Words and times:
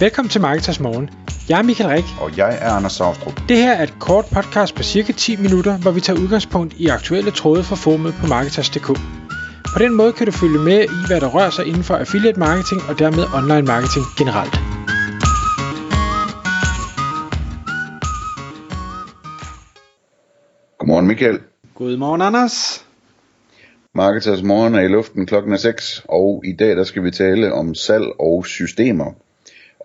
Velkommen 0.00 0.30
til 0.30 0.40
Marketers 0.40 0.80
Morgen. 0.80 1.10
Jeg 1.48 1.58
er 1.58 1.62
Michael 1.62 1.90
Rik. 1.90 2.04
Og 2.20 2.38
jeg 2.38 2.58
er 2.60 2.70
Anders 2.70 2.92
Saustrup. 2.92 3.40
Det 3.48 3.56
her 3.56 3.72
er 3.72 3.82
et 3.82 3.94
kort 4.00 4.24
podcast 4.24 4.74
på 4.74 4.82
cirka 4.82 5.12
10 5.12 5.36
minutter, 5.36 5.78
hvor 5.78 5.90
vi 5.90 6.00
tager 6.00 6.20
udgangspunkt 6.20 6.74
i 6.74 6.86
aktuelle 6.86 7.30
tråde 7.30 7.62
fra 7.64 7.76
formet 7.76 8.14
på 8.20 8.26
Marketers.dk. 8.26 8.86
På 9.74 9.78
den 9.78 9.94
måde 9.94 10.12
kan 10.12 10.26
du 10.26 10.32
følge 10.32 10.58
med 10.58 10.80
i, 10.84 10.98
hvad 11.06 11.20
der 11.20 11.28
rører 11.36 11.50
sig 11.50 11.66
inden 11.66 11.82
for 11.82 11.94
affiliate 11.94 12.38
marketing 12.38 12.80
og 12.88 12.98
dermed 12.98 13.24
online 13.38 13.66
marketing 13.72 14.04
generelt. 14.18 14.54
Godmorgen 20.78 21.06
Michael. 21.06 21.38
Godmorgen 21.74 22.22
Anders. 22.22 22.86
Marketers 23.94 24.42
morgen 24.42 24.74
er 24.74 24.80
i 24.80 24.88
luften 24.88 25.26
klokken 25.26 25.52
er 25.52 25.56
6, 25.56 26.04
og 26.08 26.42
i 26.44 26.52
dag 26.52 26.76
der 26.76 26.84
skal 26.84 27.04
vi 27.04 27.10
tale 27.10 27.52
om 27.52 27.74
salg 27.74 28.06
og 28.18 28.46
systemer. 28.46 29.12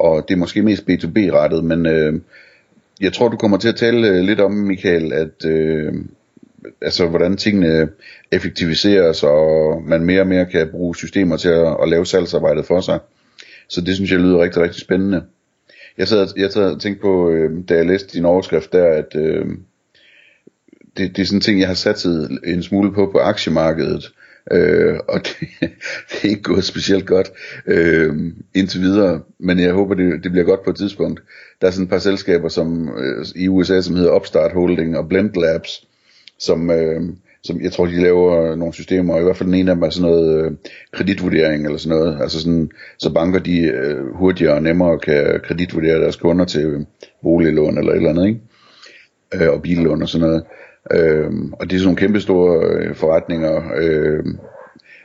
Og 0.02 0.26
det 0.28 0.34
er 0.34 0.38
måske 0.38 0.64
mest 0.64 0.84
B2B-rettet, 0.90 1.64
men 1.64 1.86
øh, 1.86 2.14
jeg 3.02 3.14
tror 3.14 3.30
du 3.30 3.38
kommer 3.38 3.58
til 3.58 3.70
at 3.70 3.76
tale 3.76 4.08
øh, 4.08 4.24
lidt 4.24 4.40
om, 4.40 4.52
Michael, 4.52 5.14
at 5.14 5.46
øh, 5.46 5.94
altså, 6.82 7.08
hvordan 7.08 7.38
tingene 7.38 7.90
effektiviseres, 8.32 9.24
og 9.24 9.82
man 9.86 10.04
mere 10.04 10.22
og 10.22 10.28
mere 10.28 10.46
kan 10.46 10.68
bruge 10.72 10.96
systemer 10.96 11.38
til 11.38 11.50
at, 11.50 11.78
at 11.84 11.90
lave 11.90 12.06
salgsarbejdet 12.06 12.66
for 12.66 12.82
sig. 12.82 13.00
Så 13.70 13.82
det 13.82 13.96
synes 13.96 14.12
jeg 14.12 14.20
lyder 14.20 14.44
rigtig, 14.44 14.62
rigtig 14.62 14.82
spændende. 14.82 15.24
Jeg 15.98 16.08
sad, 16.08 16.28
jeg 16.38 16.52
sad 16.52 16.74
og 16.74 16.82
tænkte 16.82 17.02
på, 17.02 17.30
øh, 17.30 17.52
da 17.70 17.76
jeg 17.76 17.86
læste 17.86 18.18
din 18.18 18.26
overskrift 18.26 18.74
der, 18.74 18.88
at 18.88 19.16
øh, 19.16 19.46
det, 20.98 21.16
det 21.16 21.20
er 21.20 21.26
sådan 21.26 21.38
en 21.38 21.42
ting, 21.42 21.60
jeg 21.60 21.68
har 21.68 21.76
sat 21.76 22.06
en 22.46 22.64
smule 22.64 22.94
på 22.94 23.10
på 23.12 23.18
aktiemarkedet. 23.18 24.12
Øh, 24.52 25.00
og 25.08 25.20
det, 25.20 25.36
det 26.10 26.24
er 26.24 26.30
ikke 26.30 26.42
gået 26.42 26.64
specielt 26.64 27.06
godt 27.06 27.32
øh, 27.68 28.16
indtil 28.56 28.82
videre, 28.82 29.22
men 29.40 29.60
jeg 29.60 29.74
håber, 29.74 29.96
det, 29.96 30.24
det 30.24 30.32
bliver 30.32 30.46
godt 30.46 30.64
på 30.64 30.70
et 30.70 30.76
tidspunkt. 30.76 31.22
Der 31.62 31.68
er 31.68 31.72
sådan 31.72 31.84
et 31.84 31.90
par 31.90 32.00
selskaber 32.00 32.50
som 32.50 32.90
øh, 32.98 33.26
i 33.36 33.48
USA, 33.48 33.82
som 33.82 33.96
hedder 33.96 34.16
Upstart 34.16 34.52
Holding 34.54 34.98
og 34.98 35.10
Blend 35.10 35.36
Labs, 35.36 35.88
som, 36.40 36.72
øh, 36.72 37.02
som 37.44 37.62
jeg 37.62 37.72
tror, 37.72 37.86
de 37.86 38.02
laver 38.02 38.56
nogle 38.56 38.74
systemer, 38.74 39.14
og 39.14 39.20
i 39.20 39.24
hvert 39.24 39.38
fald 39.38 39.50
den 39.50 39.60
ene 39.60 39.72
af 39.72 39.76
dem 39.76 39.84
er 39.84 39.90
sådan 39.90 40.10
noget 40.12 40.46
øh, 40.46 40.52
kreditvurdering 40.92 41.66
eller 41.66 41.78
sådan 41.78 41.98
noget, 41.98 42.18
altså 42.22 42.42
sådan, 42.42 42.70
så 42.98 43.14
banker 43.14 43.40
de 43.40 43.60
øh, 43.60 44.16
hurtigere 44.16 44.54
og 44.54 44.64
nemmere 44.64 45.00
kan 45.00 45.40
kreditvurdere 45.44 46.02
deres 46.02 46.16
kunder 46.16 46.46
til 46.46 46.86
boliglån 47.24 47.78
eller 47.78 47.92
et 47.92 47.98
eller 47.98 48.10
andet, 48.10 48.28
ikke? 48.28 48.40
Øh, 49.34 49.54
og 49.54 49.62
billån 49.62 50.02
og 50.02 50.10
sådan 50.10 50.28
noget. 50.28 50.44
Øh, 50.44 50.61
Øh, 50.92 51.32
og 51.60 51.70
det 51.70 51.76
er 51.76 51.80
sådan 51.80 51.84
nogle 51.84 51.98
kæmpe 51.98 52.22
store 52.22 52.66
øh, 52.66 52.96
forretninger, 52.96 53.62
øh, 53.76 54.24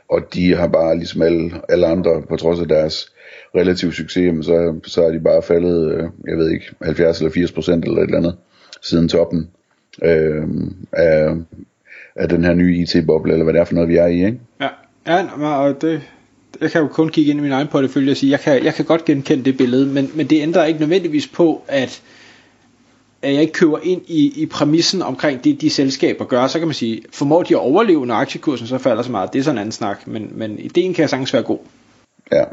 og 0.09 0.33
de 0.33 0.55
har 0.55 0.67
bare 0.67 0.97
ligesom 0.97 1.21
alle, 1.21 1.51
alle 1.69 1.87
andre, 1.87 2.21
på 2.29 2.35
trods 2.35 2.59
af 2.59 2.67
deres 2.67 3.13
relativ 3.55 3.91
succes, 3.91 4.45
så, 4.45 4.79
så 4.83 5.03
er 5.03 5.11
de 5.11 5.19
bare 5.19 5.41
faldet, 5.41 5.91
øh, 5.91 6.03
jeg 6.27 6.37
ved 6.37 6.51
ikke, 6.51 6.65
70 6.81 7.19
eller 7.19 7.31
80 7.31 7.51
procent 7.51 7.85
eller 7.85 7.97
et 7.97 8.03
eller 8.03 8.17
andet, 8.17 8.35
siden 8.81 9.09
toppen 9.09 9.49
øh, 10.03 10.43
af, 10.93 11.35
af 12.15 12.29
den 12.29 12.43
her 12.43 12.53
nye 12.53 12.77
IT-boble, 12.77 13.31
eller 13.31 13.43
hvad 13.43 13.53
det 13.53 13.59
er 13.59 13.65
for 13.65 13.73
noget, 13.73 13.89
vi 13.89 13.97
er 13.97 14.07
i, 14.07 14.25
ikke? 14.25 14.39
Ja, 14.61 14.69
ja 15.07 15.27
og 15.43 15.81
det, 15.81 16.01
jeg 16.61 16.71
kan 16.71 16.81
jo 16.81 16.87
kun 16.87 17.09
kigge 17.09 17.31
ind 17.31 17.39
i 17.39 17.43
min 17.43 17.51
egen 17.51 17.67
portefølje 17.67 18.11
og 18.11 18.17
sige, 18.17 18.31
jeg 18.31 18.39
kan, 18.39 18.63
jeg 18.63 18.73
kan 18.73 18.85
godt 18.85 19.05
genkende 19.05 19.45
det 19.45 19.57
billede, 19.57 19.85
men, 19.85 20.11
men 20.15 20.27
det 20.27 20.41
ændrer 20.41 20.65
ikke 20.65 20.79
nødvendigvis 20.79 21.27
på, 21.27 21.61
at 21.67 22.01
at 23.21 23.33
jeg 23.33 23.41
ikke 23.41 23.53
køber 23.53 23.79
ind 23.83 24.01
i, 24.07 24.41
i 24.41 24.45
præmissen 24.45 25.01
omkring 25.01 25.43
det, 25.43 25.61
de 25.61 25.69
selskaber 25.69 26.25
gør, 26.25 26.47
så 26.47 26.59
kan 26.59 26.67
man 26.67 26.73
sige, 26.73 27.01
formår 27.13 27.43
de 27.43 27.53
at 27.53 27.59
overleve, 27.59 28.05
når 28.05 28.15
aktiekursen 28.15 28.67
så 28.67 28.77
falder 28.77 29.03
så 29.03 29.11
meget, 29.11 29.33
det 29.33 29.39
er 29.39 29.43
sådan 29.43 29.55
en 29.55 29.59
anden 29.59 29.71
snak, 29.71 30.07
men, 30.07 30.31
men 30.35 30.59
ideen 30.59 30.93
kan 30.93 31.07
sagtens 31.07 31.33
være 31.33 31.43
god. 31.43 31.59
Ja, 32.31 32.43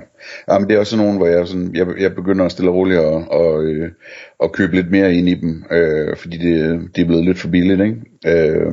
ja 0.48 0.58
men 0.58 0.68
det 0.68 0.74
er 0.74 0.80
også 0.80 0.96
nogen, 0.96 1.16
hvor 1.16 1.26
jeg, 1.26 1.48
sådan, 1.48 1.70
jeg, 1.74 1.86
jeg 1.98 2.14
begynder 2.14 2.44
at 2.44 2.52
stille 2.52 2.70
roligt 2.70 3.00
og, 3.00 3.24
og, 3.30 3.64
øh, 3.64 3.90
og 4.38 4.52
købe 4.52 4.74
lidt 4.74 4.90
mere 4.90 5.14
ind 5.14 5.28
i 5.28 5.34
dem, 5.34 5.64
øh, 5.70 6.16
fordi 6.16 6.36
det, 6.36 6.80
det 6.96 7.02
er 7.02 7.06
blevet 7.06 7.24
lidt 7.24 7.38
for 7.38 7.48
billigt, 7.48 7.80
ikke? 7.80 7.96
Øh, 8.26 8.72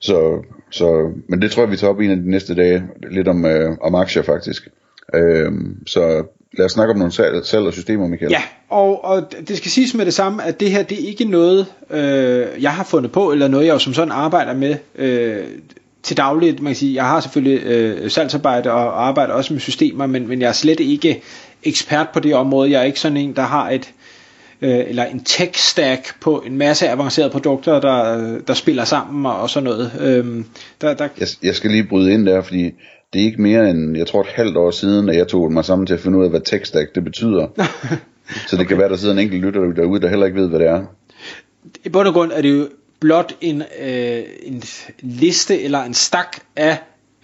så, 0.00 0.42
så, 0.70 1.12
men 1.28 1.42
det 1.42 1.50
tror 1.50 1.62
jeg, 1.62 1.70
vi 1.70 1.76
tager 1.76 1.92
op 1.92 2.00
en 2.00 2.10
af 2.10 2.16
de 2.16 2.30
næste 2.30 2.54
dage, 2.54 2.82
lidt 3.10 3.28
om, 3.28 3.44
øh, 3.44 3.76
om 3.80 3.94
aktier 3.94 4.22
faktisk. 4.22 4.68
Øh, 5.14 5.52
så 5.86 6.24
lad 6.58 6.66
os 6.66 6.72
snakke 6.72 6.92
om 6.92 6.98
nogle 6.98 7.12
salg, 7.12 7.46
salg 7.46 7.66
og 7.66 7.72
systemer, 7.72 8.08
Michael. 8.08 8.30
Ja, 8.30 8.42
og, 8.68 9.04
og 9.04 9.32
det 9.48 9.56
skal 9.56 9.70
siges 9.70 9.94
med 9.94 10.04
det 10.04 10.14
samme, 10.14 10.44
at 10.44 10.60
det 10.60 10.70
her, 10.70 10.82
det 10.82 11.02
er 11.04 11.08
ikke 11.08 11.24
noget, 11.24 11.66
øh, 11.90 12.62
jeg 12.62 12.72
har 12.72 12.84
fundet 12.84 13.12
på, 13.12 13.32
eller 13.32 13.48
noget, 13.48 13.66
jeg 13.66 13.72
jo 13.72 13.78
som 13.78 13.94
sådan 13.94 14.12
arbejder 14.12 14.54
med 14.54 14.76
øh, 14.94 15.44
til 16.02 16.16
dagligt. 16.16 16.60
Man 16.60 16.70
kan 16.70 16.76
sige, 16.76 16.94
jeg 16.94 17.04
har 17.04 17.20
selvfølgelig 17.20 17.62
øh, 17.64 18.10
salgsarbejde 18.10 18.72
og 18.72 19.08
arbejder 19.08 19.34
også 19.34 19.52
med 19.52 19.60
systemer, 19.60 20.06
men, 20.06 20.28
men 20.28 20.40
jeg 20.40 20.48
er 20.48 20.52
slet 20.52 20.80
ikke 20.80 21.22
ekspert 21.64 22.08
på 22.12 22.20
det 22.20 22.34
område. 22.34 22.70
Jeg 22.70 22.80
er 22.80 22.84
ikke 22.84 23.00
sådan 23.00 23.16
en, 23.16 23.36
der 23.36 23.42
har 23.42 23.70
et 23.70 23.92
øh, 24.62 24.84
eller 24.88 25.04
en 25.04 25.24
tech 25.24 25.70
stack 25.70 26.20
på 26.20 26.42
en 26.46 26.58
masse 26.58 26.88
avancerede 26.88 27.30
produkter, 27.30 27.80
der, 27.80 28.38
der 28.38 28.54
spiller 28.54 28.84
sammen 28.84 29.26
og, 29.26 29.40
og 29.40 29.50
sådan 29.50 29.64
noget. 29.64 29.92
Øh, 30.00 30.44
der, 30.80 30.94
der... 30.94 31.08
Jeg, 31.20 31.28
jeg 31.42 31.54
skal 31.54 31.70
lige 31.70 31.84
bryde 31.84 32.12
ind 32.12 32.26
der, 32.26 32.42
fordi 32.42 32.70
det 33.16 33.22
er 33.22 33.26
ikke 33.26 33.42
mere 33.42 33.70
end, 33.70 33.96
jeg 33.96 34.06
tror 34.06 34.20
et 34.20 34.26
halvt 34.26 34.56
år 34.56 34.70
siden, 34.70 35.08
at 35.08 35.16
jeg 35.16 35.28
tog 35.28 35.52
mig 35.52 35.64
sammen 35.64 35.86
til 35.86 35.94
at 35.94 36.00
finde 36.00 36.18
ud 36.18 36.24
af, 36.24 36.30
hvad 36.30 36.64
stack 36.64 36.94
det 36.94 37.04
betyder. 37.04 37.46
Så 38.48 38.56
det 38.56 38.60
okay. 38.60 38.64
kan 38.64 38.78
være, 38.78 38.88
der 38.88 38.96
sidder 38.96 39.14
en 39.14 39.20
enkelt 39.20 39.42
lytter 39.42 39.60
derude, 39.60 40.00
der 40.00 40.08
heller 40.08 40.26
ikke 40.26 40.40
ved, 40.40 40.48
hvad 40.48 40.58
det 40.58 40.68
er. 40.68 40.84
I 41.84 41.88
bund 41.88 42.08
og 42.08 42.14
grund 42.14 42.32
er 42.32 42.42
det 42.42 42.58
jo 42.58 42.68
blot 43.00 43.32
en, 43.40 43.62
øh, 43.80 44.22
en 44.42 44.62
liste 45.00 45.62
eller 45.62 45.82
en 45.82 45.94
stak 45.94 46.36
af 46.56 46.78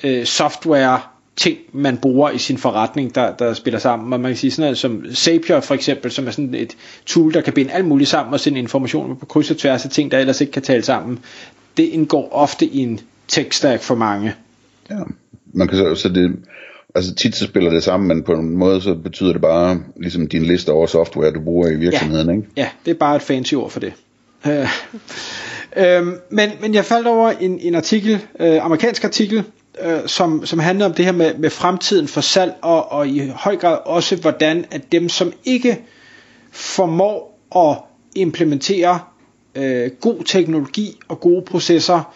øh, 0.05 0.25
software 0.25 1.01
ting, 1.37 1.59
man 1.73 1.97
bruger 1.97 2.31
i 2.31 2.39
sin 2.39 2.59
forretning, 2.59 3.15
der, 3.15 3.37
der 3.37 3.55
spiller 3.55 3.81
sammen. 3.81 4.13
Og 4.13 4.21
man 4.21 4.31
kan 4.31 4.37
sige 4.37 4.51
sådan 4.51 4.63
noget 4.63 4.79
som 4.79 5.05
Zapier 5.15 5.61
for 5.61 5.75
eksempel, 5.75 6.11
som 6.11 6.27
er 6.27 6.31
sådan 6.31 6.55
et 6.55 6.77
tool, 7.07 7.35
der 7.35 7.41
kan 7.41 7.53
binde 7.53 7.73
alt 7.73 7.85
muligt 7.85 8.11
sammen 8.11 8.35
og 8.35 8.41
sende 8.41 8.59
information 8.59 9.17
på 9.17 9.27
kryds 9.27 9.51
og 9.51 9.59
tværs 9.59 9.85
af 9.85 9.91
ting, 9.91 10.11
der 10.11 10.19
ellers 10.19 10.41
ikke 10.41 10.53
kan 10.53 10.63
tale 10.63 10.83
sammen. 10.83 11.19
Det 11.77 11.85
indgår 11.85 12.29
ofte 12.33 12.67
i 12.67 12.79
en 12.79 13.01
tech 13.29 13.53
stack 13.53 13.83
for 13.83 13.95
mange. 13.95 14.35
Ja, 14.91 14.97
man 15.53 15.69
kan 15.69 15.79
så, 15.79 15.95
så 15.95 16.09
det, 16.09 16.37
altså 16.95 17.15
tit 17.15 17.37
så 17.37 17.45
spiller 17.45 17.71
det 17.71 17.83
sammen, 17.83 18.09
men 18.09 18.23
på 18.23 18.33
en 18.33 18.57
måde 18.57 18.81
så 18.81 18.95
betyder 18.95 19.33
det 19.33 19.41
bare 19.41 19.81
ligesom 19.97 20.27
din 20.27 20.43
liste 20.43 20.73
over 20.73 20.87
software, 20.87 21.33
du 21.33 21.41
bruger 21.41 21.69
i 21.69 21.77
virksomheden, 21.77 22.29
ja. 22.29 22.35
ikke? 22.37 22.49
Ja, 22.57 22.69
det 22.85 22.91
er 22.91 22.95
bare 22.99 23.17
et 23.17 23.23
fancy 23.23 23.55
ord 23.55 23.71
for 23.71 23.81
det. 23.81 23.93
Øh, 24.47 24.69
øhm, 25.85 26.15
men, 26.31 26.51
men 26.61 26.75
jeg 26.75 26.85
faldt 26.85 27.07
over 27.07 27.31
en, 27.31 27.59
en 27.61 27.75
artikel, 27.75 28.21
øh, 28.41 28.65
amerikansk 28.65 29.05
artikel, 29.05 29.45
øh, 29.85 30.01
som, 30.07 30.47
som 30.47 30.59
handler 30.59 30.87
om 30.87 30.95
det 30.95 31.05
her 31.05 31.13
med, 31.13 31.35
med 31.39 31.51
fremtiden 31.51 32.09
for 32.09 32.21
salg, 32.21 32.55
og, 32.63 32.93
og 32.93 33.09
i 33.09 33.29
høj 33.29 33.57
grad 33.57 33.79
også, 33.85 34.17
hvordan 34.17 34.65
at 34.71 34.93
dem, 34.93 35.09
som 35.09 35.33
ikke 35.45 35.79
formår 36.51 37.39
at 37.57 37.79
implementere 38.15 39.01
øh, 39.55 39.91
god 40.01 40.25
teknologi 40.25 41.01
og 41.09 41.21
gode 41.21 41.43
processer, 41.43 42.15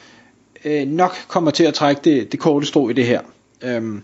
øh, 0.66 0.86
nok 0.88 1.16
kommer 1.28 1.50
til 1.50 1.64
at 1.64 1.74
trække 1.74 2.00
det, 2.04 2.32
det 2.32 2.40
korte 2.40 2.66
strå 2.66 2.88
i 2.88 2.92
det 2.92 3.06
her. 3.06 3.20
Øhm, 3.62 4.02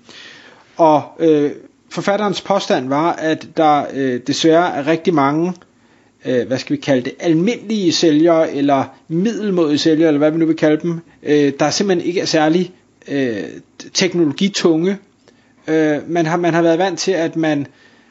og 0.77 1.03
øh, 1.19 1.51
forfatterens 1.91 2.41
påstand 2.41 2.89
var, 2.89 3.13
at 3.13 3.49
der 3.57 3.85
øh, 3.95 4.21
desværre 4.27 4.77
er 4.77 4.87
rigtig 4.87 5.15
mange, 5.15 5.53
øh, 6.25 6.47
hvad 6.47 6.59
skal 6.59 6.77
vi 6.77 6.81
kalde 6.81 7.03
det, 7.03 7.13
almindelige 7.21 7.93
sælgere, 7.93 8.55
eller 8.55 8.85
middelmodige 9.09 9.79
sælgere, 9.79 10.09
eller 10.09 10.19
hvad 10.19 10.31
vi 10.31 10.39
nu 10.39 10.47
vil 10.47 10.57
kalde 10.57 10.83
dem, 10.83 11.01
øh, 11.23 11.53
der 11.61 11.71
simpelthen 11.71 12.09
ikke 12.09 12.21
er 12.21 12.25
særlig 12.25 12.73
øh, 13.09 13.43
teknologitunge. 13.95 14.99
Øh, 15.69 15.99
man, 16.11 16.27
har, 16.27 16.37
man 16.37 16.55
har 16.55 16.63
været 16.63 16.79
vant 16.79 16.99
til, 16.99 17.13
at 17.13 17.37
man, 17.37 17.67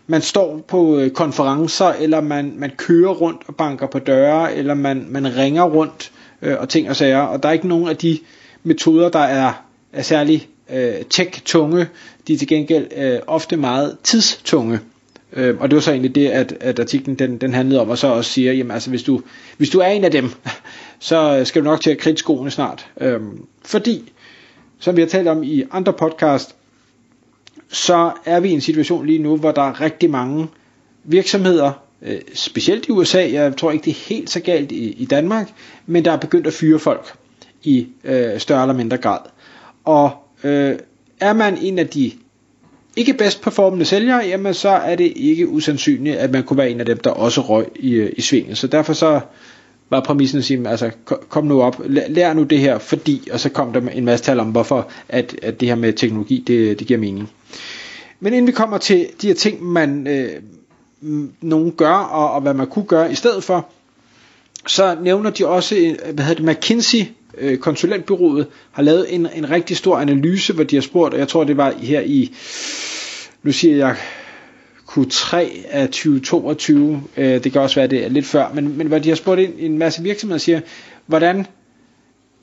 man 0.08 0.22
står 0.22 0.66
på 0.68 0.98
øh, 1.00 1.10
konferencer, 1.10 1.86
eller 1.88 2.22
man, 2.22 2.54
man 2.58 2.72
kører 2.78 3.12
rundt 3.14 3.42
og 3.48 3.56
banker 3.56 3.88
på 3.88 4.00
døre, 4.00 4.56
eller 4.56 4.74
man, 4.74 5.06
man 5.10 5.36
ringer 5.38 5.64
rundt 5.64 6.12
øh, 6.42 6.56
og 6.60 6.70
ting 6.70 6.90
og 6.90 6.96
sager, 6.96 7.22
og 7.22 7.44
der 7.44 7.50
er 7.50 7.54
ikke 7.54 7.68
nogen 7.68 7.88
af 7.88 7.98
de 7.98 8.20
metoder, 8.64 9.10
der 9.10 9.20
er, 9.20 9.54
er 9.94 10.02
særlig 10.02 10.50
øh, 10.70 10.94
tech-tunge, 11.10 11.88
de 12.28 12.34
er 12.34 12.38
til 12.38 12.48
gengæld 12.48 12.88
øh, 12.98 13.20
ofte 13.28 13.58
meget 13.58 13.98
tidstunge. 14.04 14.80
Øh, 15.34 15.58
og 15.60 15.70
det 15.70 15.76
var 15.76 15.82
så 15.82 15.92
egentlig 15.92 16.16
det, 16.16 16.28
at, 16.28 16.58
at 16.60 16.80
artiklen 16.80 17.16
den, 17.16 17.38
den 17.38 17.54
handlede 17.54 17.82
om, 17.82 17.90
og 17.90 17.98
så 17.98 18.08
også 18.08 18.32
siger, 18.32 18.54
jamen 18.54 18.72
altså 18.72 18.90
hvis 18.90 19.04
du, 19.04 19.22
hvis 19.58 19.70
du 19.70 19.80
er 19.80 19.88
en 19.88 20.04
af 20.04 20.12
dem, 20.12 20.30
så 21.00 21.42
skal 21.46 21.62
du 21.62 21.70
nok 21.70 21.82
til 21.82 21.92
at 21.92 21.98
kridte 21.98 22.20
skoene 22.20 22.52
snart. 22.52 22.88
Øh, 23.02 23.20
fordi, 23.66 24.12
som 24.80 24.96
vi 24.96 25.02
har 25.02 25.08
talt 25.08 25.28
om 25.28 25.44
i 25.44 25.64
andre 25.72 25.94
podcast, 25.94 26.56
så 27.72 28.12
er 28.26 28.40
vi 28.40 28.50
i 28.50 28.54
en 28.54 28.62
situation 28.62 29.06
lige 29.06 29.20
nu, 29.20 29.38
hvor 29.38 29.52
der 29.52 29.62
er 29.62 29.82
rigtig 29.82 30.10
mange 30.10 30.48
virksomheder, 31.04 31.72
øh, 32.02 32.22
specielt 32.34 32.88
i 32.88 32.92
USA, 32.92 33.32
jeg 33.32 33.58
tror 33.58 33.72
ikke 33.72 33.86
det 33.86 33.92
er 33.92 34.06
helt 34.16 34.30
så 34.30 34.40
galt 34.40 34.72
i, 34.72 34.92
i 34.92 35.06
Danmark, 35.06 35.52
men 35.86 36.06
der 36.06 36.12
er 36.12 36.18
begyndt 36.18 36.48
at 36.48 36.54
fyre 36.54 36.80
folk 36.80 37.14
i 37.64 37.88
øh, 38.04 38.40
større 38.40 38.62
eller 38.62 38.76
mindre 38.76 38.98
grad. 38.98 39.20
Og 39.84 40.12
øh, 40.44 40.76
er 41.20 41.34
man 41.34 41.58
en 41.58 41.80
af 41.80 41.88
de 41.88 42.12
ikke 42.96 43.14
bedst 43.14 43.42
performende 43.42 43.86
sælgere, 43.86 44.18
jamen 44.26 44.54
så 44.54 44.70
er 44.70 44.96
det 44.96 45.14
ikke 45.16 45.48
usandsynligt, 45.48 46.16
at 46.16 46.32
man 46.32 46.44
kunne 46.44 46.58
være 46.58 46.70
en 46.70 46.80
af 46.80 46.86
dem, 46.86 46.98
der 46.98 47.10
også 47.10 47.42
røg 47.42 47.66
i, 47.76 47.94
øh, 47.94 48.14
i 48.18 48.22
svinget. 48.22 48.58
Så 48.58 48.68
derfor 48.68 48.94
så 48.94 49.22
var 49.90 50.00
præmissen 50.00 50.40
at 50.40 50.46
sige, 50.46 50.70
altså 50.70 50.92
kom 51.30 51.46
nu 51.46 51.62
op, 51.62 51.82
lær 51.88 52.34
nu 52.34 52.44
det 52.44 52.60
her, 52.60 52.78
fordi, 52.80 53.30
og 53.32 53.40
så 53.40 53.50
kom 53.50 53.74
der 53.74 53.82
en 53.82 54.06
masse 54.06 54.26
tal 54.26 54.40
om, 54.40 54.48
hvorfor 54.48 54.90
at, 55.10 55.36
at 55.42 55.60
det 55.60 55.68
her 55.68 55.76
med 55.76 55.94
teknologi, 55.94 56.44
det, 56.48 56.80
det 56.80 56.88
giver 56.88 57.00
mening. 57.00 57.30
Men 58.20 58.34
inden 58.34 58.48
vi 58.48 58.52
kommer 58.52 58.78
til 58.78 59.08
de 59.22 59.28
her 59.28 59.34
ting, 59.34 59.64
man, 59.64 60.08
øh, 60.08 60.42
nogen 61.42 61.72
gør, 61.72 61.94
og, 61.94 62.32
og 62.32 62.42
hvad 62.42 62.54
man 62.54 62.68
kunne 62.68 62.86
gøre 62.86 63.12
i 63.12 63.16
stedet 63.16 63.44
for, 63.44 63.70
så 64.68 64.98
nævner 65.02 65.30
de 65.30 65.48
også, 65.48 65.76
øh, 65.76 66.14
hvad 66.14 66.26
hedder 66.26 66.44
det, 66.46 66.56
McKinsey, 66.58 67.06
øh, 67.38 67.58
konsulentbyrået, 67.58 68.48
har 68.72 68.84
lavet 68.84 69.16
en, 69.16 69.28
en 69.36 69.50
rigtig 69.50 69.78
stor 69.78 69.98
analyse, 69.98 70.54
hvor 70.54 70.64
de 70.64 70.76
har 70.76 70.82
spurgt, 70.82 71.14
og 71.14 71.20
jeg 71.20 71.28
tror 71.28 71.44
det 71.44 71.58
var 71.58 71.74
her 71.80 72.02
i, 72.02 72.36
nu 73.44 73.52
siger 73.52 73.76
jeg 73.76 73.96
Q3 74.92 75.38
af 75.70 75.88
2022, 75.88 77.04
øh, 77.18 77.44
det 77.44 77.52
kan 77.52 77.62
også 77.62 77.76
være 77.76 77.88
det 77.88 78.06
er 78.06 78.10
lidt 78.10 78.26
før, 78.26 78.52
men, 78.54 78.78
men 78.78 78.88
hvor 78.88 79.00
de 79.00 79.10
har 79.10 79.16
spurgt 79.16 79.42
ind, 79.42 79.54
en 79.60 79.78
masse 79.78 80.04
virksomheder 80.04 80.38
og 80.38 80.42
siger, 80.42 80.60
hvordan, 81.06 81.46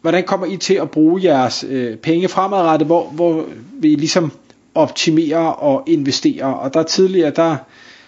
hvordan 0.00 0.24
kommer 0.24 0.46
I 0.46 0.56
til 0.56 0.74
at 0.74 0.90
bruge 0.90 1.22
jeres 1.24 1.64
øh, 1.68 1.96
penge 1.96 2.28
fremadrettet, 2.28 2.86
hvor, 2.86 3.10
hvor 3.10 3.46
vi 3.80 3.88
ligesom 3.88 4.32
optimerer 4.74 5.46
og 5.46 5.84
investerer, 5.86 6.46
og 6.46 6.74
der 6.74 6.82
tidligere, 6.82 7.30
der 7.30 7.56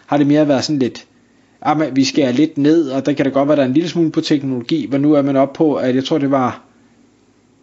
har 0.07 0.17
det 0.17 0.27
mere 0.27 0.49
været 0.49 0.65
sådan 0.65 0.79
lidt, 0.79 1.07
ah, 1.63 1.81
at 1.81 1.97
vi 1.97 2.05
skal 2.05 2.35
lidt 2.35 2.59
ned, 2.59 2.91
og 2.91 3.07
der 3.07 3.13
kan 3.13 3.25
det 3.25 3.33
godt 3.33 3.49
være, 3.49 3.57
der 3.57 3.63
er 3.63 3.67
en 3.67 3.75
lille 3.75 3.89
smule 3.89 4.11
på 4.11 4.21
teknologi, 4.21 4.89
men 4.91 5.01
nu 5.01 5.13
er 5.13 5.23
man 5.23 5.37
op 5.37 5.53
på, 5.53 5.75
at 5.75 5.95
jeg 5.95 6.05
tror 6.05 6.19
det 6.19 6.31
var 6.31 6.70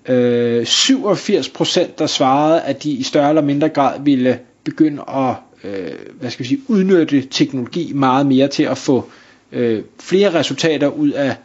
øh, 0.07 0.61
87% 0.61 1.87
der 1.97 2.07
svarede, 2.07 2.61
at 2.61 2.83
de 2.83 2.91
i 2.91 3.03
større 3.03 3.29
eller 3.29 3.41
mindre 3.41 3.69
grad 3.69 3.99
ville 4.03 4.39
begynde 4.63 5.03
at 5.07 5.35
øh, 5.63 5.91
hvad 6.19 6.31
skal 6.31 6.43
vi 6.43 6.47
sige, 6.47 6.61
udnytte 6.67 7.21
teknologi 7.31 7.93
meget 7.93 8.25
mere 8.25 8.47
til 8.47 8.63
at 8.63 8.77
få 8.77 9.09
øh, 9.51 9.83
flere 9.99 10.33
resultater 10.33 10.87
ud 10.87 11.11
af 11.11 11.35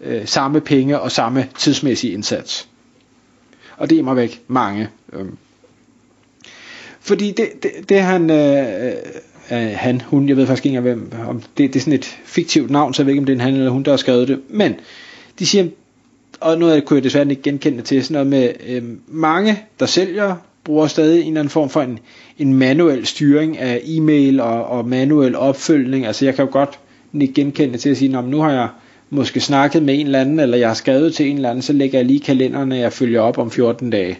øh, 0.00 0.26
samme 0.26 0.60
penge 0.60 1.00
og 1.00 1.12
samme 1.12 1.48
tidsmæssige 1.58 2.12
indsats. 2.12 2.68
Og 3.76 3.90
det 3.90 3.98
er 3.98 4.02
mig 4.02 4.16
væk 4.16 4.42
mange. 4.48 4.88
Øh. 5.12 5.24
Fordi 7.00 7.30
det, 7.30 7.48
det, 7.62 7.70
det 7.88 8.00
han, 8.00 8.30
øh, 8.30 8.92
øh, 9.50 9.74
han, 9.76 10.00
hun, 10.00 10.28
jeg 10.28 10.36
ved 10.36 10.46
faktisk 10.46 10.66
ikke 10.66 10.80
hvem, 10.80 11.12
om 11.28 11.40
det, 11.40 11.74
det 11.74 11.76
er 11.76 11.80
sådan 11.80 11.92
et 11.92 12.18
fiktivt 12.24 12.70
navn, 12.70 12.94
så 12.94 13.02
jeg 13.02 13.06
ved 13.06 13.12
ikke, 13.12 13.20
om 13.20 13.26
det 13.26 13.32
er 13.32 13.36
en 13.36 13.40
han 13.40 13.54
eller 13.54 13.70
hun, 13.70 13.82
der 13.82 13.90
har 13.92 13.96
skrevet 13.96 14.28
det. 14.28 14.40
Men 14.48 14.74
de 15.38 15.46
siger, 15.46 15.66
og 16.44 16.58
noget 16.58 16.74
det 16.74 16.84
kunne 16.84 16.96
jeg 16.96 17.04
desværre 17.04 17.30
ikke 17.30 17.42
genkende 17.42 17.82
til, 17.82 18.04
sådan 18.04 18.12
noget 18.12 18.26
med 18.26 18.52
øh, 18.66 18.82
mange, 19.06 19.62
der 19.80 19.86
sælger, 19.86 20.36
bruger 20.64 20.86
stadig 20.86 21.20
en 21.20 21.26
eller 21.26 21.40
anden 21.40 21.50
form 21.50 21.70
for 21.70 21.82
en, 21.82 21.98
en 22.38 22.54
manuel 22.54 23.06
styring 23.06 23.58
af 23.58 23.80
e-mail 23.84 24.40
og, 24.40 24.66
og 24.66 24.88
manuel 24.88 25.36
opfølgning. 25.36 26.06
Altså 26.06 26.24
jeg 26.24 26.34
kan 26.34 26.44
jo 26.44 26.50
godt 26.52 26.78
genkende 27.34 27.78
til 27.78 27.90
at 27.90 27.96
sige, 27.96 28.22
nu 28.22 28.40
har 28.40 28.50
jeg 28.50 28.68
måske 29.10 29.40
snakket 29.40 29.82
med 29.82 30.00
en 30.00 30.06
eller 30.06 30.20
anden, 30.20 30.40
eller 30.40 30.56
jeg 30.56 30.68
har 30.68 30.74
skrevet 30.74 31.14
til 31.14 31.30
en 31.30 31.36
eller 31.36 31.50
anden, 31.50 31.62
så 31.62 31.72
lægger 31.72 31.98
jeg 31.98 32.06
lige 32.06 32.20
kalenderen, 32.20 32.72
og 32.72 32.78
jeg 32.78 32.92
følger 32.92 33.20
op 33.20 33.38
om 33.38 33.50
14 33.50 33.90
dage. 33.90 34.18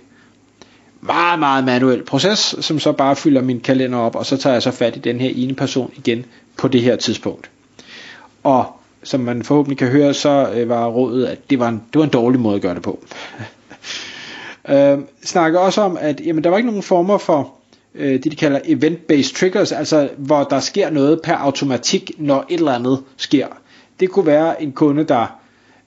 Meget, 1.00 1.38
meget 1.38 1.65
manuel 1.65 2.03
proces, 2.03 2.56
som 2.61 2.79
så 2.79 2.93
bare 2.93 3.17
fylder 3.17 3.43
min 3.43 3.61
kalender 3.61 3.99
op, 3.99 4.17
og 4.17 4.26
så 4.26 4.37
tager 4.37 4.55
jeg 4.55 4.62
så 4.62 4.71
fat 4.71 4.97
i 4.97 4.99
den 4.99 5.21
her 5.21 5.31
ene 5.35 5.55
person 5.55 5.93
igen 5.97 6.25
på 6.56 6.69
det 6.69 6.82
her 6.82 6.97
tidspunkt. 6.97 7.50
Og 8.43 8.67
som 9.04 9.20
man 9.20 9.42
forhåbentlig 9.42 9.78
kan 9.78 9.88
høre, 9.88 10.14
så 10.14 10.50
øh, 10.54 10.68
var 10.68 10.86
rådet, 10.86 11.26
at 11.26 11.50
det 11.50 11.58
var, 11.58 11.68
en, 11.68 11.82
det 11.92 11.98
var 11.98 12.04
en 12.04 12.10
dårlig 12.10 12.40
måde 12.40 12.56
at 12.56 12.62
gøre 12.62 12.74
det 12.74 12.82
på. 12.82 12.98
øh, 14.68 14.98
snakker 15.24 15.58
også 15.58 15.80
om, 15.80 15.98
at 16.00 16.20
jamen, 16.26 16.44
der 16.44 16.50
var 16.50 16.56
ikke 16.56 16.68
nogen 16.68 16.82
former 16.82 17.18
for 17.18 17.54
øh, 17.94 18.12
det, 18.12 18.24
de 18.24 18.36
kalder 18.36 18.60
event-based 18.64 19.34
triggers, 19.34 19.72
altså 19.72 20.08
hvor 20.16 20.44
der 20.44 20.60
sker 20.60 20.90
noget 20.90 21.20
per 21.24 21.34
automatik, 21.34 22.10
når 22.18 22.44
et 22.48 22.58
eller 22.58 22.72
andet 22.72 23.02
sker. 23.16 23.46
Det 24.00 24.10
kunne 24.10 24.26
være 24.26 24.62
en 24.62 24.72
kunde, 24.72 25.04
der 25.04 25.38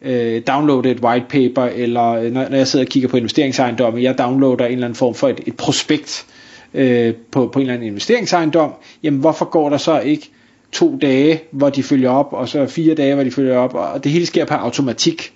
øh, 0.02 0.42
downloadede 0.48 0.92
et 0.92 1.00
white 1.00 1.26
paper, 1.30 1.64
eller 1.64 2.12
øh, 2.12 2.32
når, 2.32 2.50
når 2.50 2.58
jeg 2.58 2.68
sidder 2.68 2.86
og 2.86 2.90
kigger 2.90 3.10
på 3.10 3.18
investeringsejendomme, 3.18 4.02
jeg 4.02 4.18
downloader 4.18 4.66
en 4.66 4.72
eller 4.72 4.86
anden 4.88 4.96
form 4.96 5.16
for 5.16 5.30
et, 5.30 5.40
et 5.46 5.58
prospekt 5.58 6.26
øh, 6.74 7.14
på, 7.32 7.48
på 7.48 7.60
en 7.60 7.62
eller 7.62 7.74
anden 7.74 7.88
investeringsejendom, 7.88 8.74
jamen 9.04 9.20
hvorfor 9.20 9.46
går 9.46 9.70
der 9.70 9.78
så 9.78 10.00
ikke 10.00 10.32
to 10.78 10.98
dage, 11.02 11.42
hvor 11.52 11.70
de 11.70 11.84
følger 11.84 12.10
op, 12.10 12.34
og 12.34 12.50
så 12.50 12.68
fire 12.68 12.96
dage, 12.96 13.14
hvor 13.16 13.24
de 13.24 13.32
følger 13.32 13.58
op, 13.58 13.74
og 13.74 14.04
det 14.04 14.12
hele 14.12 14.26
sker 14.26 14.46
per 14.46 14.56
automatik. 14.56 15.34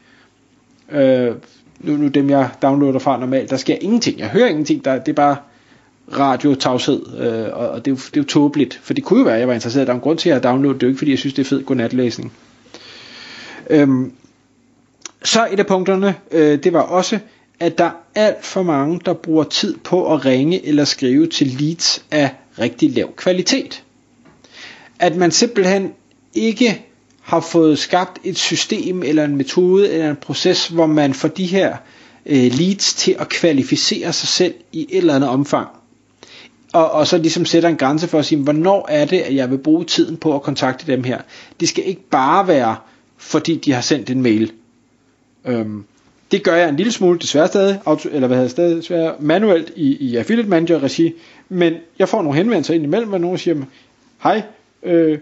Øh, 0.91 1.31
nu, 1.79 1.97
nu 1.97 2.07
dem 2.07 2.29
jeg 2.29 2.49
downloader 2.61 2.99
fra 2.99 3.19
normalt, 3.19 3.49
der 3.49 3.57
sker 3.57 3.75
ingenting. 3.81 4.19
Jeg 4.19 4.27
hører 4.27 4.47
ingenting, 4.47 4.85
der, 4.85 4.99
det 4.99 5.09
er 5.09 5.13
bare 5.13 5.35
radiotavshed, 6.17 7.01
øh, 7.19 7.57
og, 7.57 7.69
og 7.69 7.85
det, 7.85 7.91
er 7.91 7.95
jo, 7.95 7.97
det 7.97 8.17
er 8.17 8.21
jo 8.21 8.23
tåbeligt, 8.23 8.79
for 8.83 8.93
det 8.93 9.03
kunne 9.03 9.19
jo 9.19 9.25
være, 9.25 9.33
at 9.33 9.39
jeg 9.39 9.47
var 9.47 9.53
interesseret. 9.53 9.87
Der 9.87 9.93
er 9.93 9.97
en 9.97 10.01
grund 10.01 10.17
til, 10.17 10.29
at 10.29 10.33
jeg 10.33 10.43
downloadede 10.43 10.57
downloadet 10.57 10.81
det, 10.81 10.87
ikke 10.87 10.97
fordi 10.97 11.11
jeg 11.11 11.19
synes, 11.19 11.33
det 11.33 11.45
er 11.45 11.49
fed 11.49 11.63
godnatlæsning. 11.63 12.33
Øhm, 13.69 14.11
så 15.23 15.47
et 15.51 15.59
af 15.59 15.67
punkterne, 15.67 16.15
øh, 16.31 16.63
det 16.63 16.73
var 16.73 16.81
også, 16.81 17.19
at 17.59 17.77
der 17.77 17.85
er 17.85 17.91
alt 18.15 18.45
for 18.45 18.63
mange, 18.63 19.01
der 19.05 19.13
bruger 19.13 19.43
tid 19.43 19.77
på 19.77 20.13
at 20.13 20.25
ringe 20.25 20.65
eller 20.65 20.85
skrive 20.85 21.27
til 21.27 21.47
leads 21.47 22.05
af 22.11 22.29
rigtig 22.59 22.91
lav 22.91 23.13
kvalitet. 23.15 23.83
At 25.01 25.15
man 25.15 25.31
simpelthen 25.31 25.93
ikke 26.33 26.85
har 27.21 27.39
fået 27.39 27.79
skabt 27.79 28.19
et 28.23 28.37
system 28.37 29.03
eller 29.03 29.25
en 29.25 29.35
metode 29.37 29.91
eller 29.91 30.09
en 30.09 30.15
proces, 30.15 30.67
hvor 30.67 30.85
man 30.85 31.13
får 31.13 31.27
de 31.27 31.45
her 31.45 31.77
øh, 32.25 32.51
leads 32.53 32.93
til 32.93 33.15
at 33.19 33.29
kvalificere 33.29 34.13
sig 34.13 34.27
selv 34.29 34.53
i 34.71 34.87
et 34.89 34.97
eller 34.97 35.15
andet 35.15 35.29
omfang. 35.29 35.67
Og, 36.73 36.91
og 36.91 37.07
så 37.07 37.17
ligesom 37.17 37.45
sætter 37.45 37.69
en 37.69 37.75
grænse 37.77 38.07
for 38.07 38.19
at 38.19 38.25
sige, 38.25 38.41
hvornår 38.41 38.85
er 38.89 39.05
det, 39.05 39.19
at 39.19 39.35
jeg 39.35 39.51
vil 39.51 39.57
bruge 39.57 39.85
tiden 39.85 40.17
på 40.17 40.35
at 40.35 40.41
kontakte 40.41 40.91
dem 40.91 41.03
her. 41.03 41.21
Det 41.59 41.69
skal 41.69 41.87
ikke 41.87 42.09
bare 42.11 42.47
være, 42.47 42.75
fordi 43.17 43.55
de 43.55 43.71
har 43.71 43.81
sendt 43.81 44.09
en 44.09 44.21
mail. 44.21 44.51
Øhm, 45.45 45.83
det 46.31 46.43
gør 46.43 46.55
jeg 46.55 46.69
en 46.69 46.75
lille 46.75 46.91
smule, 46.91 47.19
desværre 47.19 47.47
stadig, 47.47 47.79
auto, 47.85 48.09
eller 48.11 48.27
hvad 48.27 48.37
hedder 48.37 48.49
stadig, 48.49 48.77
desværre 48.77 49.13
manuelt 49.19 49.71
i, 49.75 49.95
i 49.95 50.15
Affiliate 50.15 50.49
Manager 50.49 50.83
regi, 50.83 51.13
men 51.49 51.73
jeg 51.99 52.09
får 52.09 52.21
nogle 52.21 52.37
henvendelser 52.37 52.73
ind 52.73 52.83
imellem, 52.83 53.09
hvor 53.09 53.17
nogen 53.17 53.37
siger, 53.37 53.55
hej, 54.23 54.41
øh, 54.83 55.19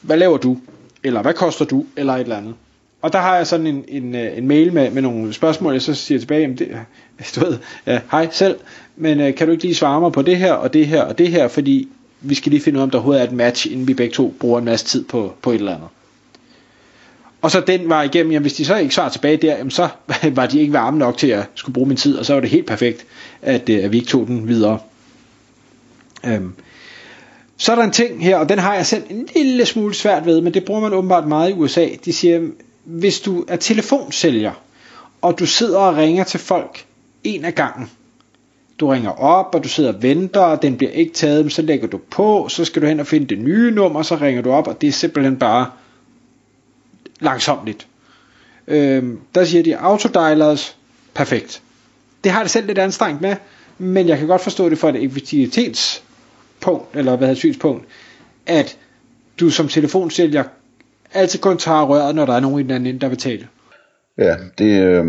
hvad 0.00 0.16
laver 0.16 0.36
du? 0.36 0.58
Eller 1.04 1.22
hvad 1.22 1.34
koster 1.34 1.64
du? 1.64 1.86
Eller 1.96 2.14
et 2.14 2.20
eller 2.20 2.36
andet. 2.36 2.54
Og 3.02 3.12
der 3.12 3.18
har 3.18 3.36
jeg 3.36 3.46
sådan 3.46 3.66
en, 3.66 3.84
en, 3.88 4.14
øh, 4.14 4.38
en 4.38 4.48
mail 4.48 4.72
med, 4.72 4.90
med 4.90 5.02
nogle 5.02 5.32
spørgsmål, 5.32 5.72
jeg 5.72 5.82
så 5.82 5.94
siger 5.94 6.18
tilbage, 6.18 6.40
jamen 6.40 6.58
det, 6.58 6.68
du 7.36 7.40
ved, 7.40 7.58
ja, 7.86 8.00
hej 8.10 8.28
selv, 8.30 8.56
men 8.96 9.20
øh, 9.20 9.34
kan 9.34 9.46
du 9.46 9.52
ikke 9.52 9.64
lige 9.64 9.74
svare 9.74 10.00
mig 10.00 10.12
på 10.12 10.22
det 10.22 10.36
her, 10.36 10.52
og 10.52 10.72
det 10.72 10.86
her, 10.86 11.02
og 11.02 11.18
det 11.18 11.28
her, 11.28 11.48
fordi 11.48 11.88
vi 12.20 12.34
skal 12.34 12.50
lige 12.50 12.62
finde 12.62 12.76
ud 12.76 12.80
af, 12.80 12.84
om 12.84 12.90
der 12.90 12.98
overhovedet 12.98 13.22
er 13.22 13.26
et 13.26 13.32
match, 13.32 13.72
inden 13.72 13.88
vi 13.88 13.94
begge 13.94 14.14
to 14.14 14.34
bruger 14.40 14.58
en 14.58 14.64
masse 14.64 14.86
tid 14.86 15.04
på, 15.04 15.34
på 15.42 15.50
et 15.50 15.58
eller 15.58 15.74
andet. 15.74 15.88
Og 17.42 17.50
så 17.50 17.60
den 17.60 17.88
var 17.88 18.02
igennem, 18.02 18.32
jamen 18.32 18.42
hvis 18.42 18.52
de 18.52 18.64
så 18.64 18.76
ikke 18.76 18.94
svarer 18.94 19.08
tilbage 19.08 19.36
der, 19.36 19.56
jamen 19.56 19.70
så 19.70 19.88
var 20.36 20.46
de 20.46 20.60
ikke 20.60 20.72
varme 20.72 20.98
nok 20.98 21.16
til 21.16 21.26
at 21.26 21.44
skulle 21.54 21.74
bruge 21.74 21.88
min 21.88 21.96
tid, 21.96 22.18
og 22.18 22.26
så 22.26 22.34
var 22.34 22.40
det 22.40 22.50
helt 22.50 22.66
perfekt, 22.66 23.06
at, 23.42 23.68
øh, 23.68 23.84
at 23.84 23.92
vi 23.92 23.96
ikke 23.96 24.10
tog 24.10 24.26
den 24.26 24.48
videre. 24.48 24.78
Øhm. 26.26 26.54
Så 27.62 27.72
er 27.72 27.76
der 27.76 27.82
en 27.82 27.90
ting 27.90 28.24
her, 28.24 28.36
og 28.36 28.48
den 28.48 28.58
har 28.58 28.74
jeg 28.74 28.86
selv 28.86 29.02
en 29.10 29.28
lille 29.36 29.66
smule 29.66 29.94
svært 29.94 30.26
ved, 30.26 30.40
men 30.40 30.54
det 30.54 30.64
bruger 30.64 30.80
man 30.80 30.92
åbenbart 30.92 31.28
meget 31.28 31.50
i 31.50 31.52
USA. 31.52 31.88
De 32.04 32.12
siger, 32.12 32.48
hvis 32.84 33.20
du 33.20 33.44
er 33.48 33.56
telefonsælger, 33.56 34.52
og 35.20 35.38
du 35.38 35.46
sidder 35.46 35.78
og 35.78 35.96
ringer 35.96 36.24
til 36.24 36.40
folk 36.40 36.84
en 37.24 37.44
af 37.44 37.54
gangen, 37.54 37.90
du 38.80 38.88
ringer 38.88 39.10
op, 39.10 39.54
og 39.54 39.64
du 39.64 39.68
sidder 39.68 39.92
og 39.92 40.02
venter, 40.02 40.40
og 40.40 40.62
den 40.62 40.76
bliver 40.76 40.92
ikke 40.92 41.12
taget, 41.12 41.52
så 41.52 41.62
lægger 41.62 41.86
du 41.86 42.00
på, 42.10 42.46
så 42.48 42.64
skal 42.64 42.82
du 42.82 42.86
hen 42.86 43.00
og 43.00 43.06
finde 43.06 43.26
det 43.26 43.38
nye 43.38 43.70
nummer, 43.70 44.02
så 44.02 44.16
ringer 44.16 44.42
du 44.42 44.52
op, 44.52 44.66
og 44.66 44.80
det 44.80 44.88
er 44.88 44.92
simpelthen 44.92 45.36
bare 45.36 45.66
langsomt. 47.20 47.86
Øhm, 48.66 49.20
der 49.34 49.44
siger 49.44 49.62
de 49.62 49.78
autodialers, 49.78 50.76
perfekt. 51.14 51.62
Det 52.24 52.32
har 52.32 52.42
det 52.42 52.50
selv 52.50 52.66
lidt 52.66 52.78
anstrengt 52.78 53.20
med, 53.20 53.36
men 53.78 54.08
jeg 54.08 54.18
kan 54.18 54.26
godt 54.26 54.42
forstå 54.42 54.68
det 54.68 54.78
fra 54.78 54.88
et 54.88 55.04
effektivitets 55.04 56.02
effektivitetspunkt, 56.62 56.96
eller 56.96 57.16
hvad 57.16 57.28
hedder 57.28 57.38
synspunkt, 57.38 57.84
at 58.46 58.78
du 59.40 59.50
som 59.50 59.68
telefonsælger 59.68 60.44
altid 61.14 61.40
kun 61.40 61.58
tager 61.58 61.82
røret, 61.84 62.14
når 62.14 62.26
der 62.26 62.32
er 62.32 62.40
nogen 62.40 62.60
i 62.60 62.62
den 62.62 62.70
anden 62.70 63.00
der 63.00 63.08
vil 63.08 63.18
tale. 63.18 63.48
Ja, 64.18 64.36
det, 64.58 64.82
øh, 64.82 65.04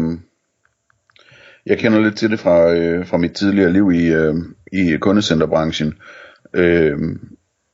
jeg 1.65 1.77
kender 1.77 2.00
lidt 2.00 2.17
til 2.17 2.31
det 2.31 2.39
fra, 2.39 2.74
øh, 2.74 3.07
fra 3.07 3.17
mit 3.17 3.31
tidligere 3.31 3.74
liv 3.74 3.91
i, 3.91 4.07
øh, 4.07 4.36
i 4.74 4.98
kundecenterbranchen. 5.01 5.93
Øh, 6.53 6.98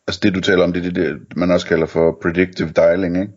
altså 0.08 0.20
det 0.24 0.36
du 0.36 0.42
taler 0.42 0.64
om, 0.64 0.74
det 0.74 0.86
er 0.86 0.92
det, 0.92 0.96
det, 0.96 1.38
man 1.38 1.52
også 1.52 1.68
kalder 1.68 1.86
for 1.86 2.18
predictive 2.22 2.70
dialing, 2.76 3.22
ikke? 3.22 3.34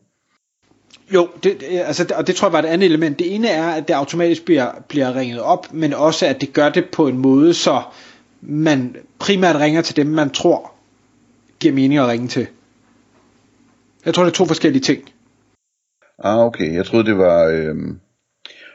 Jo, 1.15 1.29
det, 1.43 1.57
altså, 1.87 2.15
og 2.15 2.27
det 2.27 2.35
tror 2.35 2.49
jeg 2.49 2.53
var 2.53 2.59
et 2.59 2.67
andet 2.67 2.87
element. 2.87 3.19
Det 3.19 3.35
ene 3.35 3.49
er, 3.49 3.69
at 3.69 3.89
det 3.89 3.95
automatisk 3.95 4.45
bliver, 4.45 4.71
bliver 4.89 5.17
ringet 5.17 5.41
op, 5.41 5.73
men 5.73 5.95
også 5.95 6.27
at 6.27 6.41
det 6.41 6.53
gør 6.53 6.69
det 6.69 6.85
på 6.93 7.09
en 7.09 7.19
måde, 7.19 7.55
så 7.55 7.83
man 8.43 8.97
primært 9.19 9.57
ringer 9.57 9.83
til 9.83 9.97
dem, 9.97 10.07
man 10.07 10.31
tror 10.31 10.73
giver 11.61 11.75
mening 11.75 12.01
at 12.01 12.09
ringe 12.09 12.29
til. 12.29 12.47
Jeg 14.05 14.15
tror, 14.15 14.25
det 14.25 14.31
er 14.31 14.35
to 14.35 14.47
forskellige 14.47 14.83
ting. 14.83 15.03
Ah, 16.19 16.39
okay. 16.39 16.75
Jeg 16.75 16.87
troede, 16.87 17.07
det 17.07 17.19
var... 17.19 17.45
Øh, 17.45 17.77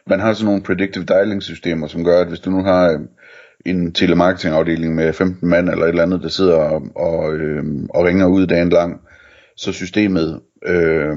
man 0.07 0.19
har 0.19 0.33
sådan 0.33 0.45
nogle 0.45 0.63
predictive 0.63 1.05
dialing 1.05 1.43
systemer, 1.43 1.87
som 1.87 2.03
gør, 2.03 2.21
at 2.21 2.27
hvis 2.27 2.39
du 2.39 2.49
nu 2.49 2.63
har 2.63 2.91
øh, 2.91 2.99
en 3.65 3.93
telemarketingafdeling 3.93 4.95
med 4.95 5.13
15 5.13 5.49
mand 5.49 5.69
eller 5.69 5.83
et 5.83 5.89
eller 5.89 6.03
andet, 6.03 6.23
der 6.23 6.29
sidder 6.29 6.55
og, 6.55 6.81
og, 6.95 7.33
øh, 7.33 7.63
og 7.89 8.05
ringer 8.05 8.27
ud 8.27 8.47
dagen 8.47 8.69
lang, 8.69 9.01
så 9.55 9.71
systemet 9.71 10.41
øh, 10.65 11.15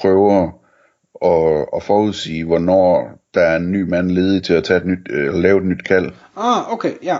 prøver 0.00 0.52
at, 1.24 1.66
at 1.76 1.82
forudsige, 1.82 2.44
hvornår 2.44 3.18
der 3.34 3.40
er 3.40 3.56
en 3.56 3.72
ny 3.72 3.82
mand 3.82 4.10
ledig 4.10 4.42
til 4.42 4.54
at 4.54 4.64
tage 4.64 4.80
et 4.80 4.86
nyt, 4.86 5.06
øh, 5.10 5.34
lave 5.34 5.58
et 5.58 5.66
nyt 5.66 5.84
kald. 5.84 6.10
Ah, 6.36 6.72
okay, 6.72 6.92
ja. 7.02 7.16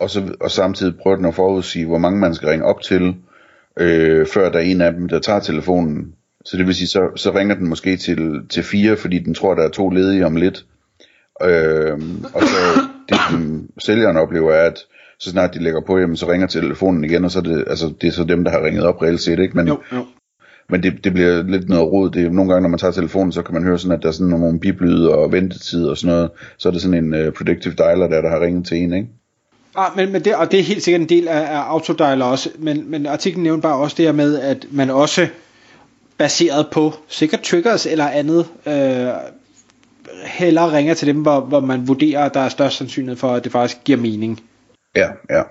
Og, 0.00 0.10
så, 0.10 0.34
og 0.40 0.50
samtidig 0.50 0.94
prøver 1.02 1.16
den 1.16 1.24
at 1.24 1.34
forudsige, 1.34 1.86
hvor 1.86 1.98
mange 1.98 2.20
man 2.20 2.34
skal 2.34 2.48
ringe 2.48 2.64
op 2.64 2.80
til, 2.82 3.14
øh, 3.80 4.26
før 4.26 4.50
der 4.50 4.58
er 4.58 4.62
en 4.62 4.80
af 4.80 4.92
dem, 4.92 5.08
der 5.08 5.18
tager 5.18 5.40
telefonen. 5.40 6.14
Så 6.44 6.56
det 6.56 6.66
vil 6.66 6.74
sige, 6.74 6.88
så, 6.88 7.10
så 7.16 7.30
ringer 7.34 7.54
den 7.54 7.68
måske 7.68 7.96
til, 7.96 8.40
til 8.50 8.62
fire, 8.62 8.96
fordi 8.96 9.18
den 9.18 9.34
tror, 9.34 9.54
der 9.54 9.62
er 9.62 9.68
to 9.68 9.88
ledige 9.88 10.26
om 10.26 10.36
lidt. 10.36 10.64
Øh, 11.42 11.98
og 12.34 12.42
så 12.42 12.80
det, 13.08 13.18
som 13.30 13.68
sælgeren 13.84 14.16
oplever, 14.16 14.52
er, 14.52 14.66
at 14.66 14.78
så 15.18 15.30
snart 15.30 15.54
de 15.54 15.62
lægger 15.62 15.80
på, 15.86 15.98
jamen, 15.98 16.16
så 16.16 16.30
ringer 16.30 16.46
telefonen 16.46 17.04
igen, 17.04 17.24
og 17.24 17.30
så 17.30 17.38
er 17.38 17.42
det, 17.42 17.64
altså, 17.66 17.92
det 18.00 18.08
er 18.08 18.12
så 18.12 18.24
dem, 18.24 18.44
der 18.44 18.50
har 18.50 18.64
ringet 18.64 18.84
op 18.84 19.02
reelt 19.02 19.20
set, 19.20 19.38
ikke? 19.38 19.56
Men, 19.56 19.68
Jo, 19.68 19.78
jo. 19.92 20.06
men 20.68 20.82
det, 20.82 21.04
det 21.04 21.12
bliver 21.12 21.42
lidt 21.42 21.68
noget 21.68 21.92
rod. 21.92 22.10
Det 22.10 22.24
er, 22.24 22.30
nogle 22.30 22.50
gange, 22.50 22.62
når 22.62 22.68
man 22.68 22.78
tager 22.78 22.92
telefonen, 22.92 23.32
så 23.32 23.42
kan 23.42 23.54
man 23.54 23.64
høre 23.64 23.78
sådan, 23.78 23.96
at 23.96 24.02
der 24.02 24.08
er 24.08 24.12
sådan 24.12 24.30
nogle 24.30 24.60
biblyde 24.60 25.14
og 25.14 25.32
ventetid 25.32 25.86
og 25.86 25.96
sådan 25.96 26.14
noget. 26.14 26.30
Så 26.58 26.68
er 26.68 26.72
det 26.72 26.82
sådan 26.82 27.04
en 27.04 27.26
uh, 27.26 27.32
predictive 27.32 27.74
dialer, 27.74 28.08
der, 28.08 28.20
der 28.20 28.28
har 28.28 28.40
ringet 28.40 28.66
til 28.66 28.76
en, 28.76 28.92
ikke? 28.92 29.08
Ah, 29.76 29.96
men, 29.96 30.12
men 30.12 30.24
det, 30.24 30.36
og 30.36 30.50
det 30.50 30.60
er 30.60 30.64
helt 30.64 30.82
sikkert 30.82 31.00
en 31.00 31.08
del 31.08 31.28
af, 31.28 31.40
af 31.40 31.60
autodialer 31.60 32.24
også, 32.24 32.50
men, 32.58 32.90
men 32.90 33.06
artiklen 33.06 33.42
nævner 33.42 33.62
bare 33.62 33.76
også 33.76 33.94
det 33.96 34.04
her 34.04 34.12
med, 34.12 34.38
at 34.38 34.66
man 34.70 34.90
også 34.90 35.28
baseret 36.18 36.66
på 36.72 36.94
sikkert 37.08 37.40
triggers 37.40 37.86
eller 37.86 38.08
andet, 38.08 38.46
øh, 38.66 39.08
hellere 40.24 40.72
ringer 40.72 40.94
til 40.94 41.08
dem, 41.08 41.22
hvor, 41.22 41.40
hvor 41.40 41.60
man 41.60 41.88
vurderer, 41.88 42.24
at 42.24 42.34
der 42.34 42.40
er 42.40 42.48
størst 42.48 42.76
sandsynlighed 42.76 43.16
for, 43.16 43.28
at 43.28 43.44
det 43.44 43.52
faktisk 43.52 43.78
giver 43.84 43.98
mening. 43.98 44.40
Ja, 44.96 45.08
ja. 45.30 45.42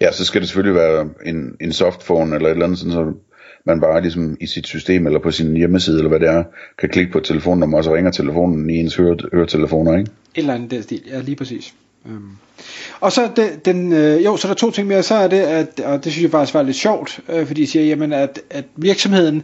Ja, 0.00 0.12
så 0.12 0.24
skal 0.24 0.40
det 0.40 0.48
selvfølgelig 0.48 0.74
være 0.74 1.08
en, 1.26 1.56
en 1.60 1.72
softphone 1.72 2.36
eller 2.36 2.48
et 2.48 2.52
eller 2.52 2.64
andet, 2.64 2.78
sådan, 2.78 2.92
så 2.92 3.12
man 3.66 3.80
bare 3.80 4.00
ligesom 4.00 4.36
i 4.40 4.46
sit 4.46 4.66
system 4.66 5.06
eller 5.06 5.20
på 5.20 5.30
sin 5.30 5.56
hjemmeside 5.56 5.96
eller 5.96 6.08
hvad 6.08 6.20
det 6.20 6.28
er, 6.28 6.44
kan 6.78 6.88
klikke 6.88 7.12
på 7.12 7.18
et 7.18 7.24
telefonnummer, 7.24 7.78
og 7.78 7.84
så 7.84 7.94
ringer 7.94 8.10
telefonen 8.10 8.70
i 8.70 8.74
ens 8.74 8.96
høre, 8.96 9.16
høretelefoner, 9.32 9.98
ikke? 9.98 10.10
Et 10.34 10.40
eller 10.40 10.54
andet 10.54 10.70
den 10.70 10.82
stil, 10.82 11.02
ja 11.06 11.20
lige 11.20 11.36
præcis. 11.36 11.74
Øhm. 12.06 12.30
Og 13.00 13.12
så 13.12 13.30
den, 13.36 13.58
den 13.64 13.92
øh, 13.92 14.24
jo, 14.24 14.36
så 14.36 14.48
er 14.48 14.50
der 14.50 14.56
to 14.56 14.70
ting 14.70 14.88
mere, 14.88 15.02
så 15.02 15.14
er 15.14 15.28
det, 15.28 15.36
at, 15.36 15.80
og 15.80 16.04
det 16.04 16.12
synes 16.12 16.22
jeg 16.22 16.30
faktisk 16.30 16.54
var 16.54 16.62
lidt 16.62 16.76
sjovt, 16.76 17.20
øh, 17.28 17.46
fordi 17.46 17.60
de 17.60 17.66
siger, 17.66 17.84
jamen, 17.84 18.12
at, 18.12 18.40
at 18.50 18.64
virksomheden 18.76 19.42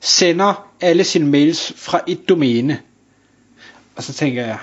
sender 0.00 0.68
alle 0.80 1.04
sine 1.04 1.26
mails 1.26 1.72
fra 1.76 2.00
et 2.06 2.28
domæne. 2.28 2.78
Og 3.96 4.02
så 4.02 4.12
tænker 4.12 4.46
jeg, 4.46 4.58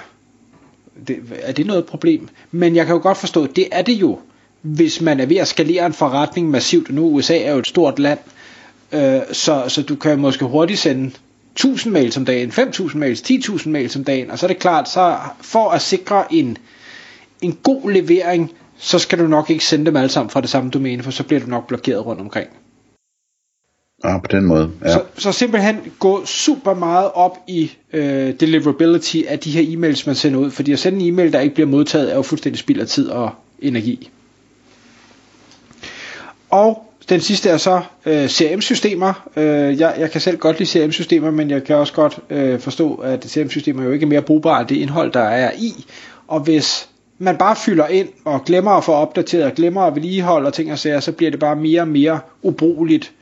det, 1.07 1.19
er 1.41 1.51
det 1.51 1.65
noget 1.65 1.85
problem? 1.85 2.29
Men 2.51 2.75
jeg 2.75 2.85
kan 2.85 2.95
jo 2.95 3.01
godt 3.01 3.17
forstå, 3.17 3.43
at 3.43 3.55
det 3.55 3.67
er 3.71 3.81
det 3.81 3.93
jo, 3.93 4.19
hvis 4.61 5.01
man 5.01 5.19
er 5.19 5.25
ved 5.25 5.37
at 5.37 5.47
skalere 5.47 5.85
en 5.85 5.93
forretning 5.93 6.49
massivt. 6.49 6.89
Nu 6.91 7.03
USA 7.03 7.37
er 7.37 7.51
jo 7.51 7.57
et 7.57 7.67
stort 7.67 7.99
land, 7.99 8.19
øh, 8.91 9.21
så, 9.31 9.63
så 9.67 9.81
du 9.81 9.95
kan 9.95 10.19
måske 10.19 10.45
hurtigt 10.45 10.79
sende 10.79 11.11
1000 11.53 11.93
mails 11.93 12.17
om 12.17 12.25
dagen, 12.25 12.51
5000 12.51 12.99
mails, 12.99 13.21
10.000 13.21 13.69
mails 13.69 13.95
om 13.95 14.03
dagen, 14.03 14.31
og 14.31 14.39
så 14.39 14.45
er 14.45 14.47
det 14.47 14.59
klart, 14.59 14.89
så 14.89 15.15
for 15.41 15.69
at 15.69 15.81
sikre 15.81 16.33
en, 16.33 16.57
en 17.41 17.57
god 17.63 17.91
levering, 17.91 18.51
så 18.77 18.99
skal 18.99 19.19
du 19.19 19.27
nok 19.27 19.49
ikke 19.49 19.65
sende 19.65 19.85
dem 19.85 19.95
alle 19.95 20.09
sammen 20.09 20.29
fra 20.29 20.41
det 20.41 20.49
samme 20.49 20.69
domæne, 20.69 21.03
for 21.03 21.11
så 21.11 21.23
bliver 21.23 21.39
du 21.39 21.47
nok 21.47 21.67
blokeret 21.67 22.05
rundt 22.05 22.21
omkring. 22.21 22.49
Ah, 24.03 24.21
på 24.21 24.27
den 24.31 24.45
måde, 24.45 24.71
ja. 24.85 24.93
Så, 24.93 25.03
så 25.17 25.31
simpelthen 25.31 25.77
gå 25.99 26.25
super 26.25 26.73
meget 26.73 27.11
op 27.13 27.37
i 27.47 27.71
øh, 27.93 28.33
deliverability 28.39 29.17
af 29.27 29.39
de 29.39 29.51
her 29.51 29.61
e-mails, 29.61 30.03
man 30.05 30.15
sender 30.15 30.39
ud, 30.39 30.51
fordi 30.51 30.71
at 30.71 30.79
sende 30.79 30.99
en 30.99 31.13
e-mail, 31.13 31.33
der 31.33 31.39
ikke 31.39 31.55
bliver 31.55 31.67
modtaget, 31.67 32.11
er 32.11 32.15
jo 32.15 32.21
fuldstændig 32.21 32.59
spild 32.59 32.81
af 32.81 32.87
tid 32.87 33.09
og 33.09 33.31
energi. 33.59 34.09
Og 36.49 36.87
den 37.09 37.21
sidste 37.21 37.49
er 37.49 37.57
så 37.57 37.81
øh, 38.05 38.27
CRM-systemer. 38.27 39.29
Øh, 39.35 39.79
jeg, 39.79 39.95
jeg 39.99 40.11
kan 40.11 40.21
selv 40.21 40.37
godt 40.37 40.59
lide 40.59 40.69
CRM-systemer, 40.69 41.31
men 41.31 41.49
jeg 41.49 41.63
kan 41.63 41.75
også 41.75 41.93
godt 41.93 42.19
øh, 42.29 42.59
forstå, 42.59 42.95
at 42.95 43.23
CRM-systemer 43.23 43.83
jo 43.83 43.91
ikke 43.91 44.03
er 44.03 44.07
mere 44.07 44.21
brugbare 44.21 44.59
end 44.59 44.67
det 44.67 44.75
indhold, 44.75 45.11
der 45.11 45.23
er 45.23 45.51
i. 45.57 45.85
Og 46.27 46.39
hvis 46.39 46.89
man 47.19 47.37
bare 47.37 47.55
fylder 47.55 47.87
ind 47.87 48.09
og 48.25 48.45
glemmer 48.45 48.71
at 48.71 48.83
få 48.83 48.91
opdateret, 48.91 49.45
og 49.45 49.53
glemmer 49.53 49.81
at 49.81 49.95
vedligeholde 49.95 50.47
og 50.47 50.53
ting 50.53 50.71
og 50.71 50.79
sager, 50.79 50.99
så 50.99 51.11
bliver 51.11 51.31
det 51.31 51.39
bare 51.39 51.55
mere 51.55 51.81
og 51.81 51.87
mere 51.87 52.19
ubrugeligt 52.41 53.13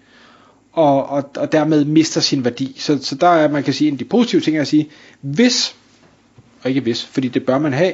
og, 0.73 1.09
og, 1.09 1.29
og 1.37 1.51
dermed 1.51 1.85
mister 1.85 2.21
sin 2.21 2.43
værdi. 2.45 2.75
Så, 2.79 2.99
så 3.01 3.15
der 3.15 3.27
er, 3.27 3.49
man 3.49 3.63
kan 3.63 3.73
sige, 3.73 3.87
en 3.87 3.93
af 3.93 3.97
de 3.97 4.05
positive 4.05 4.41
ting 4.41 4.57
er 4.57 4.61
at 4.61 4.67
sige, 4.67 4.89
hvis, 5.21 5.75
og 6.63 6.69
ikke 6.69 6.81
hvis, 6.81 7.05
fordi 7.05 7.27
det 7.27 7.45
bør 7.45 7.59
man 7.59 7.73
have, 7.73 7.93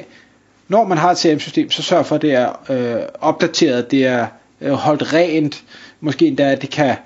når 0.68 0.84
man 0.84 0.98
har 0.98 1.10
et 1.10 1.18
CRM-system, 1.18 1.70
så 1.70 1.82
sørg 1.82 2.06
for, 2.06 2.14
at 2.14 2.22
det 2.22 2.32
er 2.32 2.70
øh, 2.70 3.02
opdateret, 3.20 3.90
det 3.90 4.06
er 4.06 4.26
øh, 4.60 4.72
holdt 4.72 5.12
rent, 5.12 5.64
måske 6.00 6.26
endda, 6.26 6.52
at 6.52 6.62
det 6.62 6.70
kan 6.70 6.96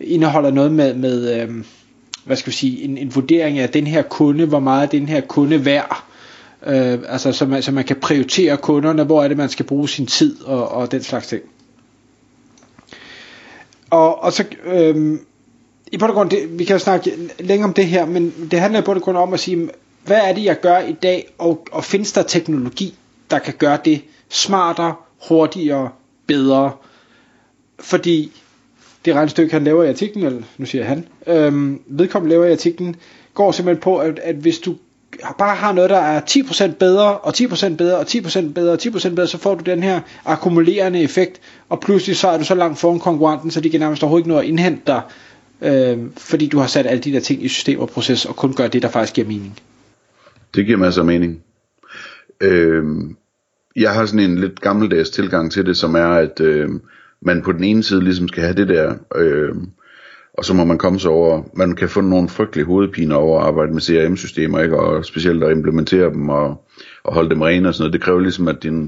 indeholde 0.00 0.52
noget 0.52 0.72
med, 0.72 0.94
med 0.94 1.42
øh, 1.42 1.64
hvad 2.24 2.36
skal 2.36 2.50
vi 2.50 2.56
sige, 2.56 2.82
en, 2.82 2.98
en 2.98 3.14
vurdering 3.14 3.58
af 3.58 3.68
den 3.68 3.86
her 3.86 4.02
kunde, 4.02 4.46
hvor 4.46 4.60
meget 4.60 4.82
er 4.82 4.90
den 4.90 5.08
her 5.08 5.20
kunde 5.20 5.64
værd, 5.64 6.07
øh, 6.66 6.98
altså 7.08 7.32
så 7.32 7.46
man, 7.46 7.62
så 7.62 7.72
man 7.72 7.84
kan 7.84 7.96
prioritere 7.96 8.56
kunderne, 8.56 9.04
hvor 9.04 9.24
er 9.24 9.28
det, 9.28 9.36
man 9.36 9.48
skal 9.48 9.66
bruge 9.66 9.88
sin 9.88 10.06
tid 10.06 10.42
og, 10.42 10.68
og 10.68 10.92
den 10.92 11.02
slags 11.02 11.26
ting. 11.26 11.42
Og, 13.90 14.22
og 14.22 14.32
så, 14.32 14.44
øh, 14.64 15.18
i 15.92 15.98
bund 15.98 16.10
og 16.10 16.14
grund, 16.14 16.30
det, 16.30 16.58
vi 16.58 16.64
kan 16.64 16.74
jo 16.74 16.80
snakke 16.80 17.12
længere 17.38 17.68
om 17.68 17.74
det 17.74 17.86
her, 17.86 18.06
men 18.06 18.48
det 18.50 18.60
handler 18.60 18.80
i 18.80 18.82
bund 18.82 18.96
og 18.98 19.02
grund 19.02 19.16
om 19.16 19.34
at 19.34 19.40
sige, 19.40 19.68
hvad 20.04 20.20
er 20.24 20.32
det, 20.32 20.44
jeg 20.44 20.60
gør 20.60 20.78
i 20.78 20.92
dag, 20.92 21.34
og, 21.38 21.66
og 21.72 21.84
findes 21.84 22.12
der 22.12 22.22
teknologi, 22.22 22.94
der 23.30 23.38
kan 23.38 23.54
gøre 23.58 23.78
det 23.84 24.02
smartere, 24.28 24.94
hurtigere, 25.28 25.90
bedre? 26.26 26.72
Fordi 27.80 28.32
det 29.04 29.14
regnestykke, 29.14 29.52
han 29.52 29.64
laver 29.64 29.84
i 29.84 29.88
artiklen, 29.88 30.24
eller 30.24 30.42
nu 30.58 30.66
siger 30.66 30.84
han, 30.84 31.06
øhm, 31.26 31.82
vedkommende 31.86 32.34
laver 32.34 32.46
i 32.46 32.52
artiklen, 32.52 32.96
går 33.34 33.52
simpelthen 33.52 33.82
på, 33.82 33.98
at, 33.98 34.18
at 34.18 34.34
hvis 34.34 34.58
du 34.58 34.74
bare 35.38 35.56
har 35.56 35.72
noget, 35.72 35.90
der 35.90 35.98
er 35.98 36.20
10% 36.20 36.74
bedre, 36.74 37.18
og 37.18 37.34
10% 37.36 37.76
bedre, 37.76 37.96
og 37.96 38.06
10% 38.08 38.52
bedre, 38.52 38.72
og 38.72 38.78
10% 38.82 39.08
bedre, 39.14 39.26
så 39.26 39.38
får 39.38 39.54
du 39.54 39.70
den 39.70 39.82
her 39.82 40.00
akkumulerende 40.24 41.02
effekt, 41.02 41.40
og 41.68 41.80
pludselig 41.80 42.16
så 42.16 42.28
er 42.28 42.38
du 42.38 42.44
så 42.44 42.54
langt 42.54 42.78
foran 42.78 43.00
konkurrenten, 43.00 43.50
så 43.50 43.60
de 43.60 43.70
kan 43.70 43.80
nærmest 43.80 44.02
overhovedet 44.02 44.24
ikke 44.24 44.34
nå 44.34 44.38
at 44.38 44.44
indhente 44.44 44.82
dig, 44.86 45.02
øh, 45.62 45.98
fordi 46.16 46.46
du 46.46 46.58
har 46.58 46.66
sat 46.66 46.86
alle 46.86 47.02
de 47.02 47.12
der 47.12 47.20
ting 47.20 47.44
i 47.44 47.48
system 47.48 47.80
og 47.80 47.88
proces, 47.88 48.24
og 48.24 48.36
kun 48.36 48.52
gør 48.52 48.68
det, 48.68 48.82
der 48.82 48.88
faktisk 48.88 49.14
giver 49.14 49.26
mening. 49.26 49.58
Det 50.54 50.66
giver 50.66 50.78
masser 50.78 51.02
af 51.02 51.06
mening. 51.06 51.42
Øh, 52.40 52.84
jeg 53.76 53.94
har 53.94 54.06
sådan 54.06 54.30
en 54.30 54.38
lidt 54.38 54.60
gammeldags 54.60 55.10
tilgang 55.10 55.52
til 55.52 55.66
det, 55.66 55.76
som 55.76 55.94
er, 55.94 56.08
at 56.08 56.40
øh, 56.40 56.68
man 57.20 57.42
på 57.42 57.52
den 57.52 57.64
ene 57.64 57.82
side 57.82 58.04
ligesom 58.04 58.28
skal 58.28 58.42
have 58.42 58.56
det 58.56 58.68
der... 58.68 58.94
Øh, 59.16 59.54
og 60.38 60.44
så 60.44 60.54
må 60.54 60.64
man 60.64 60.78
komme 60.78 61.00
sig 61.00 61.10
over, 61.10 61.42
man 61.54 61.74
kan 61.74 61.88
få 61.88 62.00
nogle 62.00 62.28
frygtelige 62.28 62.66
hovedpiner 62.66 63.16
over 63.16 63.40
at 63.40 63.46
arbejde 63.46 63.72
med 63.72 63.80
CRM-systemer, 63.80 64.62
ikke? 64.62 64.80
og 64.80 65.04
specielt 65.04 65.44
at 65.44 65.50
implementere 65.50 66.10
dem 66.10 66.28
og, 66.28 66.66
og 67.04 67.14
holde 67.14 67.30
dem 67.30 67.40
rene 67.40 67.68
og 67.68 67.74
sådan 67.74 67.82
noget. 67.82 67.92
Det 67.92 68.02
kræver 68.02 68.20
ligesom, 68.20 68.48
at 68.48 68.62
din, 68.62 68.82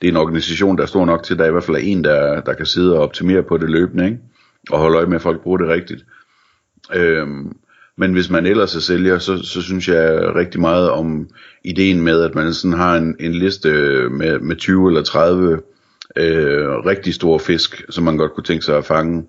det 0.00 0.08
er 0.08 0.12
en 0.12 0.16
organisation, 0.16 0.76
der 0.76 0.82
er 0.82 0.86
stor 0.86 1.04
nok 1.04 1.22
til, 1.22 1.34
at 1.34 1.38
der 1.38 1.46
i 1.46 1.50
hvert 1.50 1.64
fald 1.64 1.76
er 1.76 1.80
en, 1.80 2.04
der, 2.04 2.40
der 2.40 2.54
kan 2.54 2.66
sidde 2.66 2.96
og 2.96 3.02
optimere 3.02 3.42
på 3.42 3.56
det 3.56 3.70
løbende, 3.70 4.04
ikke? 4.04 4.18
og 4.70 4.78
holde 4.78 4.96
øje 4.96 5.06
med, 5.06 5.16
at 5.16 5.22
folk 5.22 5.42
bruger 5.42 5.58
det 5.58 5.68
rigtigt. 5.68 6.04
Øhm, 6.94 7.56
men 7.96 8.12
hvis 8.12 8.30
man 8.30 8.46
ellers 8.46 8.76
er 8.76 8.80
sælger, 8.80 9.18
så, 9.18 9.38
så 9.42 9.62
synes 9.62 9.88
jeg 9.88 10.34
rigtig 10.34 10.60
meget 10.60 10.90
om 10.90 11.28
ideen 11.64 12.00
med, 12.00 12.22
at 12.22 12.34
man 12.34 12.54
sådan 12.54 12.78
har 12.78 12.96
en, 12.96 13.16
en 13.20 13.32
liste 13.32 13.68
med, 14.10 14.38
med 14.38 14.56
20 14.56 14.88
eller 14.88 15.02
30 15.02 15.60
øh, 16.16 16.68
rigtig 16.68 17.14
store 17.14 17.40
fisk, 17.40 17.84
som 17.90 18.04
man 18.04 18.16
godt 18.16 18.34
kunne 18.34 18.44
tænke 18.44 18.64
sig 18.64 18.76
at 18.76 18.84
fange. 18.84 19.24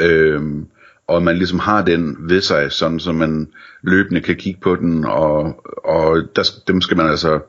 Øhm, 0.00 0.66
og 1.08 1.22
man 1.22 1.36
ligesom 1.36 1.58
har 1.58 1.84
den 1.84 2.16
ved 2.20 2.40
sig, 2.40 2.72
sådan 2.72 3.00
så 3.00 3.12
man 3.12 3.48
løbende 3.82 4.20
kan 4.20 4.36
kigge 4.36 4.60
på 4.60 4.76
den, 4.76 5.04
og, 5.04 5.64
og 5.84 6.22
der, 6.36 6.42
dem 6.68 6.80
skal 6.80 6.96
man 6.96 7.06
altså 7.06 7.40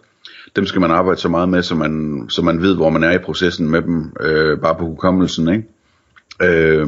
dem 0.56 0.66
skal 0.66 0.82
man 0.82 0.92
arbejde 0.92 1.20
så 1.20 1.30
meget 1.30 1.50
med, 1.50 1.64
så 1.64 1.76
man, 1.76 2.26
så 2.30 2.42
man 2.42 2.62
ved, 2.62 2.76
hvor 2.76 2.90
man 2.90 3.04
er 3.04 3.12
i 3.12 3.18
processen 3.18 3.70
med 3.70 3.82
dem, 3.82 4.14
øh, 4.22 4.60
bare 4.60 4.76
på 4.76 4.86
hukommelsen, 4.86 5.50
ikke? 5.50 5.64
Øh, 6.42 6.88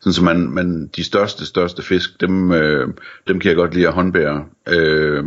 sådan 0.00 0.12
så 0.12 0.24
man, 0.24 0.50
man, 0.50 0.90
de 0.96 1.04
største, 1.04 1.46
største 1.46 1.82
fisk, 1.82 2.20
dem, 2.20 2.52
øh, 2.52 2.88
dem 3.28 3.40
kan 3.40 3.48
jeg 3.48 3.56
godt 3.56 3.74
lide 3.74 3.88
at 3.88 3.94
håndbære, 3.94 4.44
øh, 4.68 5.24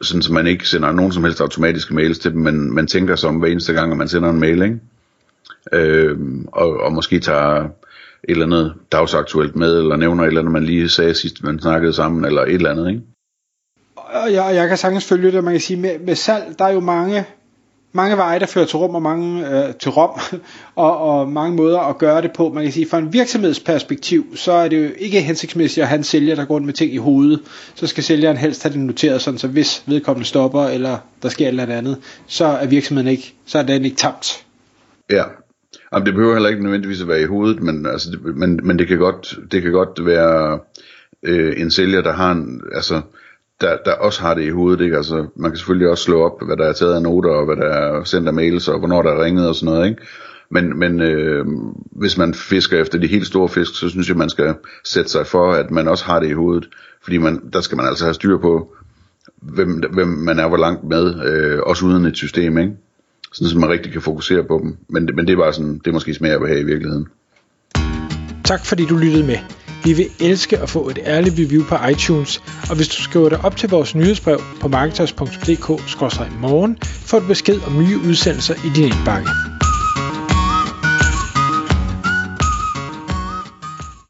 sådan 0.00 0.22
så 0.22 0.32
man 0.32 0.46
ikke 0.46 0.68
sender 0.68 0.92
nogen 0.92 1.12
som 1.12 1.24
helst 1.24 1.40
automatiske 1.40 1.94
mails 1.94 2.18
til 2.18 2.32
dem, 2.32 2.40
men 2.40 2.74
man 2.74 2.86
tænker 2.86 3.16
sig 3.16 3.28
om 3.28 3.36
hver 3.36 3.48
eneste 3.48 3.72
gang, 3.72 3.92
at 3.92 3.98
man 3.98 4.08
sender 4.08 4.30
en 4.30 4.40
mail, 4.40 4.62
ikke? 4.62 4.78
Øh, 5.72 6.18
og, 6.46 6.80
og 6.80 6.92
måske 6.92 7.20
tager 7.20 7.68
et 8.30 8.42
eller 8.42 8.46
andet 8.46 8.74
dagsaktuelt 8.92 9.56
med, 9.56 9.78
eller 9.78 9.96
nævner 9.96 10.22
et 10.22 10.26
eller 10.26 10.40
andet, 10.40 10.52
man 10.52 10.64
lige 10.64 10.88
sagde 10.88 11.14
sidst, 11.14 11.42
man 11.42 11.60
snakkede 11.60 11.92
sammen, 11.92 12.24
eller 12.24 12.42
et 12.42 12.54
eller 12.54 12.70
andet, 12.70 12.88
ikke? 12.88 13.02
Og 13.96 14.32
jeg, 14.32 14.54
jeg 14.54 14.68
kan 14.68 14.76
sagtens 14.76 15.04
følge 15.04 15.32
det, 15.32 15.44
man 15.44 15.54
kan 15.54 15.60
sige, 15.60 15.80
med, 15.80 15.98
med 15.98 16.14
salg, 16.14 16.58
der 16.58 16.64
er 16.64 16.72
jo 16.72 16.80
mange, 16.80 17.24
mange 17.92 18.16
veje, 18.16 18.38
der 18.38 18.46
fører 18.46 18.66
til 18.66 18.76
rum, 18.76 18.94
og 18.94 19.02
mange 19.02 19.48
øh, 19.48 19.74
til 19.74 19.90
rom, 19.90 20.20
og, 20.74 20.98
og 20.98 21.32
mange 21.32 21.56
måder 21.56 21.78
at 21.78 21.98
gøre 21.98 22.22
det 22.22 22.32
på. 22.32 22.48
Man 22.48 22.62
kan 22.62 22.72
sige, 22.72 22.88
fra 22.88 22.98
en 22.98 23.12
virksomhedsperspektiv, 23.12 24.36
så 24.36 24.52
er 24.52 24.68
det 24.68 24.84
jo 24.84 24.90
ikke 24.98 25.20
hensigtsmæssigt 25.20 25.82
at 25.82 25.88
have 25.88 25.98
en 25.98 26.04
sælger, 26.04 26.34
der 26.34 26.44
går 26.44 26.54
rundt 26.54 26.66
med 26.66 26.74
ting 26.74 26.94
i 26.94 26.96
hovedet. 26.96 27.40
Så 27.74 27.86
skal 27.86 28.04
sælgeren 28.04 28.36
helst 28.36 28.62
have 28.62 28.72
det 28.72 28.80
noteret, 28.80 29.22
sådan 29.22 29.38
så 29.38 29.48
hvis 29.48 29.82
vedkommende 29.86 30.28
stopper, 30.28 30.64
eller 30.64 30.98
der 31.22 31.28
sker 31.28 31.44
et 31.44 31.48
eller 31.48 31.76
andet, 31.76 31.96
så 32.26 32.44
er 32.44 32.66
virksomheden 32.66 33.10
ikke, 33.10 33.34
så 33.46 33.58
er 33.58 33.62
den 33.62 33.84
ikke 33.84 33.96
tabt. 33.96 34.44
Ja, 35.10 35.24
Jamen, 35.92 36.06
det 36.06 36.14
behøver 36.14 36.34
heller 36.34 36.48
ikke 36.48 36.62
nødvendigvis 36.62 37.02
at 37.02 37.08
være 37.08 37.22
i 37.22 37.26
hovedet, 37.26 37.62
men, 37.62 37.86
altså, 37.86 38.10
det, 38.10 38.36
men, 38.36 38.60
men 38.62 38.78
det, 38.78 38.88
kan 38.88 38.98
godt, 38.98 39.38
det 39.52 39.62
kan 39.62 39.72
godt 39.72 40.06
være 40.06 40.58
øh, 41.22 41.52
en 41.56 41.70
sælger, 41.70 42.02
der 42.02 42.12
har 42.12 42.32
en, 42.32 42.62
altså, 42.74 43.00
der, 43.60 43.76
der 43.84 43.92
også 43.92 44.20
har 44.20 44.34
det 44.34 44.42
i 44.42 44.50
hovedet, 44.50 44.84
ikke? 44.84 44.96
Altså, 44.96 45.26
man 45.36 45.50
kan 45.50 45.58
selvfølgelig 45.58 45.88
også 45.88 46.04
slå 46.04 46.22
op, 46.22 46.46
hvad 46.46 46.56
der 46.56 46.64
er 46.64 46.72
taget 46.72 46.94
af 46.94 47.02
noter, 47.02 47.30
og 47.30 47.44
hvad 47.44 47.56
der 47.56 47.66
er 47.66 48.04
sendt 48.04 48.28
af 48.28 48.34
mails, 48.34 48.68
og 48.68 48.78
hvornår 48.78 49.02
der 49.02 49.10
er 49.10 49.24
ringet 49.24 49.48
og 49.48 49.54
sådan 49.54 49.74
noget, 49.74 49.88
ikke? 49.90 50.02
Men, 50.50 50.78
men 50.78 51.00
øh, 51.00 51.46
hvis 51.92 52.18
man 52.18 52.34
fisker 52.34 52.80
efter 52.80 52.98
de 52.98 53.06
helt 53.06 53.26
store 53.26 53.48
fisk, 53.48 53.74
så 53.74 53.88
synes 53.88 54.08
jeg, 54.08 54.16
man 54.16 54.30
skal 54.30 54.54
sætte 54.84 55.10
sig 55.10 55.26
for, 55.26 55.52
at 55.52 55.70
man 55.70 55.88
også 55.88 56.04
har 56.04 56.20
det 56.20 56.28
i 56.28 56.32
hovedet. 56.32 56.68
Fordi 57.02 57.18
man, 57.18 57.40
der 57.52 57.60
skal 57.60 57.76
man 57.76 57.86
altså 57.86 58.04
have 58.04 58.14
styr 58.14 58.38
på, 58.38 58.74
hvem, 59.42 59.82
hvem 59.92 60.08
man 60.08 60.38
er 60.38 60.48
hvor 60.48 60.56
langt 60.56 60.84
med, 60.84 61.24
øh, 61.26 61.60
også 61.62 61.86
uden 61.86 62.06
et 62.06 62.16
system, 62.16 62.58
ikke? 62.58 62.72
Sådan, 63.32 63.50
så 63.50 63.58
man 63.58 63.70
rigtig 63.70 63.92
kan 63.92 64.02
fokusere 64.02 64.44
på 64.44 64.60
dem. 64.62 64.76
Men, 64.88 65.08
men 65.14 65.26
det 65.26 65.32
er 65.32 65.36
bare 65.36 65.52
sådan, 65.52 65.78
det 65.78 65.86
er 65.86 65.92
måske 65.92 66.14
smag 66.14 66.32
at 66.32 66.48
have 66.48 66.60
i 66.60 66.64
virkeligheden. 66.64 67.06
Tak 68.44 68.64
fordi 68.64 68.86
du 68.86 68.96
lyttede 68.96 69.26
med. 69.26 69.36
Vi 69.84 69.92
vil 69.92 70.06
elske 70.20 70.58
at 70.58 70.70
få 70.70 70.88
et 70.88 70.98
ærligt 71.04 71.34
review 71.38 71.64
på 71.64 71.76
iTunes, 71.90 72.42
og 72.70 72.76
hvis 72.76 72.88
du 72.88 73.02
skriver 73.02 73.28
dig 73.28 73.44
op 73.44 73.56
til 73.56 73.68
vores 73.68 73.94
nyhedsbrev 73.94 74.40
på 74.60 74.68
marketers.dk-morgen, 74.68 76.78
får 76.82 77.18
du 77.18 77.26
besked 77.26 77.60
om 77.66 77.78
nye 77.78 77.98
udsendelser 78.08 78.54
i 78.54 78.68
din 78.76 78.84
indbakke. 78.84 79.28